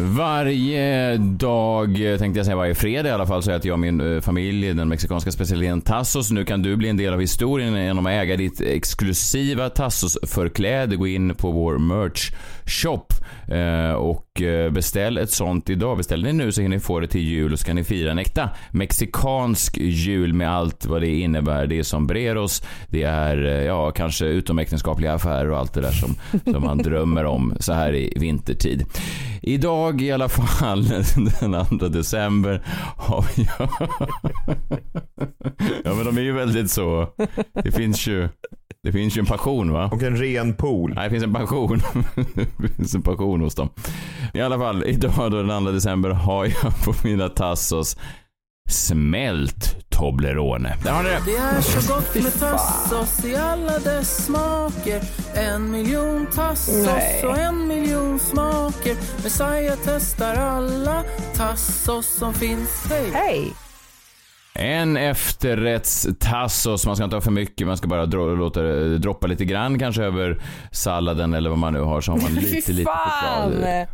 Varje 0.00 1.16
dag, 1.16 1.96
tänkte 2.18 2.38
jag 2.38 2.46
säga 2.46 2.56
varje 2.56 2.74
fredag 2.74 3.08
i 3.08 3.12
alla 3.12 3.26
fall, 3.26 3.42
så 3.42 3.50
äter 3.50 3.66
jag 3.66 3.74
och 3.74 3.78
min 3.78 4.14
eh, 4.14 4.20
familj 4.20 4.74
den 4.74 4.88
mexikanska 4.88 5.30
specialiteten 5.30 5.80
tassos. 5.80 6.30
Nu 6.30 6.44
kan 6.44 6.62
du 6.62 6.76
bli 6.76 6.88
en 6.88 6.96
del 6.96 7.12
av 7.12 7.20
historien 7.20 7.74
genom 7.74 8.06
att 8.06 8.12
äga 8.12 8.36
ditt 8.36 8.60
exklusiva 8.60 9.70
tassos-förkläde. 9.70 10.96
Gå 10.96 11.06
in 11.06 11.34
på 11.34 11.50
vår 11.50 11.78
merch 11.78 12.32
shop 12.66 13.06
och 13.96 14.42
eh, 14.42 14.70
beställ 14.70 15.18
ett 15.18 15.30
sånt 15.30 15.70
idag. 15.70 15.96
Beställer 15.96 16.24
ni 16.24 16.32
nu 16.32 16.52
så 16.52 16.60
hinner 16.60 16.76
ni 16.76 16.80
få 16.80 17.00
det 17.00 17.06
till 17.06 17.20
jul 17.20 17.52
och 17.52 17.58
så 17.58 17.66
kan 17.66 17.76
ni 17.76 17.84
fira 17.84 18.10
en 18.10 18.18
äkta 18.18 18.50
mexikansk 18.70 19.78
jul 19.78 20.32
med 20.32 20.50
allt 20.50 20.86
vad 20.86 21.00
det 21.00 21.20
innebär. 21.20 21.66
Det 21.66 21.78
är 21.78 21.82
sombreros, 21.82 22.62
det 22.88 23.02
är 23.02 23.44
eh, 23.44 23.64
ja, 23.64 23.90
kanske 23.90 24.26
utomäktenskapliga 24.26 25.12
affärer 25.12 25.50
och 25.50 25.58
allt 25.58 25.74
det 25.74 25.80
där 25.80 25.92
som, 25.92 26.14
som 26.52 26.62
man 26.62 26.78
drömmer 26.78 27.24
om 27.24 27.56
så 27.60 27.72
här 27.72 27.94
i 27.94 28.12
vintertid. 28.16 28.84
Idag 29.42 30.02
i 30.02 30.12
alla 30.12 30.28
fall, 30.28 30.88
den 31.40 31.78
2 31.78 31.88
december, 31.88 32.62
har 32.96 33.24
vi... 33.36 33.48
ja 35.84 35.94
men 35.94 36.04
de 36.04 36.18
är 36.18 36.22
ju 36.22 36.32
väldigt 36.32 36.70
så... 36.70 37.08
Det 37.64 37.72
finns 37.72 38.06
ju... 38.06 38.28
Det 38.82 38.92
finns 38.92 39.16
ju 39.16 39.20
en 39.20 39.26
passion 39.26 39.72
va? 39.72 39.90
Och 39.92 40.02
en 40.02 40.16
ren 40.16 40.54
pool. 40.54 40.94
Nej, 40.94 41.04
det 41.04 41.10
finns 41.10 41.24
en 41.24 41.32
passion. 41.32 41.82
det 42.58 42.68
finns 42.76 42.94
en 42.94 43.02
passion 43.02 43.17
hos 43.24 43.54
dem. 43.54 43.68
I 44.34 44.40
alla 44.40 44.58
fall, 44.58 44.84
idag 44.86 45.12
då 45.30 45.42
den 45.42 45.64
2 45.64 45.70
december 45.70 46.10
har 46.10 46.44
jag 46.44 46.84
på 46.84 46.94
mina 47.02 47.28
tassos 47.28 47.96
smält 48.70 49.90
Toblerone. 49.90 50.76
Där 50.84 50.90
har 50.92 51.02
ni 51.02 51.08
det. 51.08 51.22
Det 51.26 51.36
är 51.36 51.60
så 51.60 51.94
gott 51.94 52.14
med 52.14 52.40
tassos 52.40 53.24
i 53.24 53.36
alla 53.36 53.78
dess 53.78 54.24
smaker 54.24 55.02
En 55.34 55.70
miljon 55.70 56.26
tassos 56.26 56.86
Nej. 56.86 57.24
och 57.24 57.38
en 57.38 57.68
miljon 57.68 58.18
smaker 58.18 58.96
Messiah 59.22 59.78
testar 59.84 60.34
alla 60.34 61.04
tassos 61.34 62.06
som 62.06 62.34
finns, 62.34 62.86
hej 62.90 63.10
Hej! 63.12 63.54
En 64.54 64.96
efterrättstassos, 64.96 66.86
man 66.86 66.96
ska 66.96 67.04
inte 67.04 67.16
ha 67.16 67.20
för 67.20 67.30
mycket, 67.30 67.66
man 67.66 67.76
ska 67.76 67.88
bara 67.88 68.06
dro- 68.06 68.36
låta 68.36 68.62
det 68.62 68.98
droppa 68.98 69.26
lite 69.26 69.44
grann 69.44 69.78
kanske 69.78 70.02
över 70.02 70.40
salladen 70.72 71.34
eller 71.34 71.50
vad 71.50 71.58
man 71.58 71.72
nu 71.72 71.80
har 71.80 72.00
så 72.00 72.12
har 72.12 72.18
man 72.20 72.32
lite, 72.34 72.72
lite 72.72 72.90
choklad. 72.90 73.86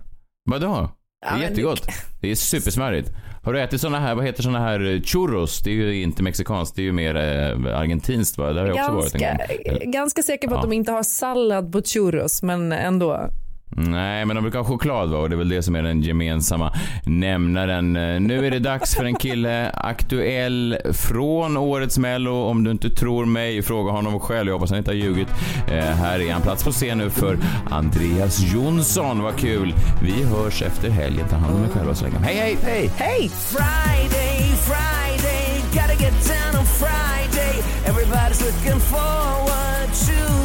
Vadå? 0.50 0.74
Det 0.74 0.88
Ja, 1.26 1.30
är 1.30 1.32
men 1.38 1.42
jättegott. 1.48 1.86
Det 2.20 2.30
är 2.30 2.34
supersmarrigt. 2.34 3.10
Har 3.42 3.52
du 3.52 3.60
ätit 3.60 3.80
såna 3.80 4.00
här, 4.00 4.14
vad 4.14 4.24
heter 4.24 4.42
såna 4.42 4.58
här 4.58 4.94
eh, 4.94 5.00
churros? 5.02 5.58
Det 5.62 5.70
är 5.70 5.74
ju 5.74 6.02
inte 6.02 6.22
mexikanskt, 6.22 6.76
det 6.76 6.82
är 6.82 6.84
ju 6.84 6.92
mer 6.92 7.16
eh, 7.16 7.78
argentinskt 7.78 8.38
va? 8.38 8.52
Det 8.52 8.60
har 8.60 8.66
jag 8.68 8.76
också 8.76 8.92
varit 8.92 9.14
en 9.14 9.20
Ganska, 9.20 9.46
gång. 9.80 9.90
ganska 9.90 10.22
säker 10.22 10.48
på 10.48 10.54
att 10.54 10.58
Ja. 10.64 10.68
de 10.70 10.72
inte 10.72 10.92
har 10.92 11.02
sallad 11.02 11.72
på 11.72 11.82
churros, 11.82 12.42
men 12.42 12.72
ändå. 12.72 13.28
Nej, 13.76 14.24
men 14.24 14.36
de 14.36 14.42
brukar 14.42 14.58
ha 14.58 14.64
choklad 14.66 15.10
va? 15.10 15.18
Och 15.18 15.28
det 15.30 15.34
är 15.34 15.38
väl 15.38 15.48
det 15.48 15.62
som 15.62 15.74
är 15.76 15.82
den 15.82 16.02
gemensamma 16.02 16.72
nämnaren. 17.06 17.96
Eh, 17.96 18.20
Nu 18.20 18.46
är 18.46 18.50
det 18.50 18.58
dags 18.58 18.94
för 18.94 19.04
en 19.04 19.14
kille 19.14 19.70
aktuell 19.70 20.78
från 20.92 21.56
årets 21.56 21.98
mello. 21.98 22.32
Om 22.44 22.64
du 22.64 22.70
inte 22.70 22.90
tror 22.90 23.24
mig, 23.26 23.62
fråga 23.62 23.92
honom 23.92 24.20
själv. 24.20 24.48
Jag 24.48 24.54
hoppas 24.54 24.70
han 24.70 24.78
inte 24.78 24.90
har 24.90 24.96
ljugit. 24.96 25.28
Eh, 25.68 25.84
här 25.84 26.20
är 26.20 26.32
han 26.32 26.42
plats 26.42 26.64
på 26.64 26.72
scen 26.72 26.98
nu 26.98 27.10
för 27.10 27.38
Andreas 27.70 28.40
Jonsson. 28.54 29.22
Vad 29.22 29.36
kul. 29.36 29.74
Vi 30.02 30.24
hörs 30.24 30.62
efter 30.62 30.90
helgen. 30.90 31.26
Ta 31.30 31.36
hand 31.36 31.54
om 31.56 31.64
er 31.64 31.68
själva 31.68 31.94
så 31.94 32.04
länge. 32.04 32.16
Hej, 32.22 32.36
hej! 32.36 32.58
Hej! 32.62 32.90
Hej! 32.96 33.28
Friday, 33.28 34.38
Friday, 34.68 35.62
gotta 35.72 35.94
get 36.04 36.12
down 36.28 36.60
on 36.60 36.66
Friday. 36.66 37.54
Everybody's 37.86 38.40
looking 38.46 38.80
forward 38.80 39.88
to 40.06 40.43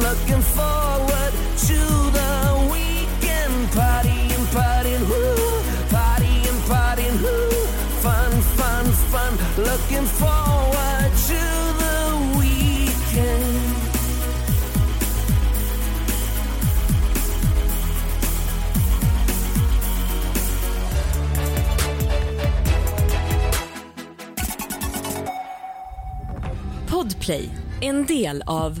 looking 0.00 0.42
forward 0.42 1.32
to 1.66 1.78
the 2.18 2.68
weekend. 2.70 3.68
Partying, 3.74 4.44
partying, 4.54 5.04
woo. 5.08 5.62
Partying, 5.90 6.58
partying, 6.68 7.20
woo. 7.22 7.50
Fun, 8.02 8.32
fun, 8.58 8.86
fun. 9.10 9.32
Looking 9.56 10.06
forward 10.06 11.10
to 11.28 11.40
the 11.82 11.98
weekend. 12.38 13.56
Podplay, 26.86 27.50
en 27.80 28.06
del 28.06 28.42
av 28.42 28.80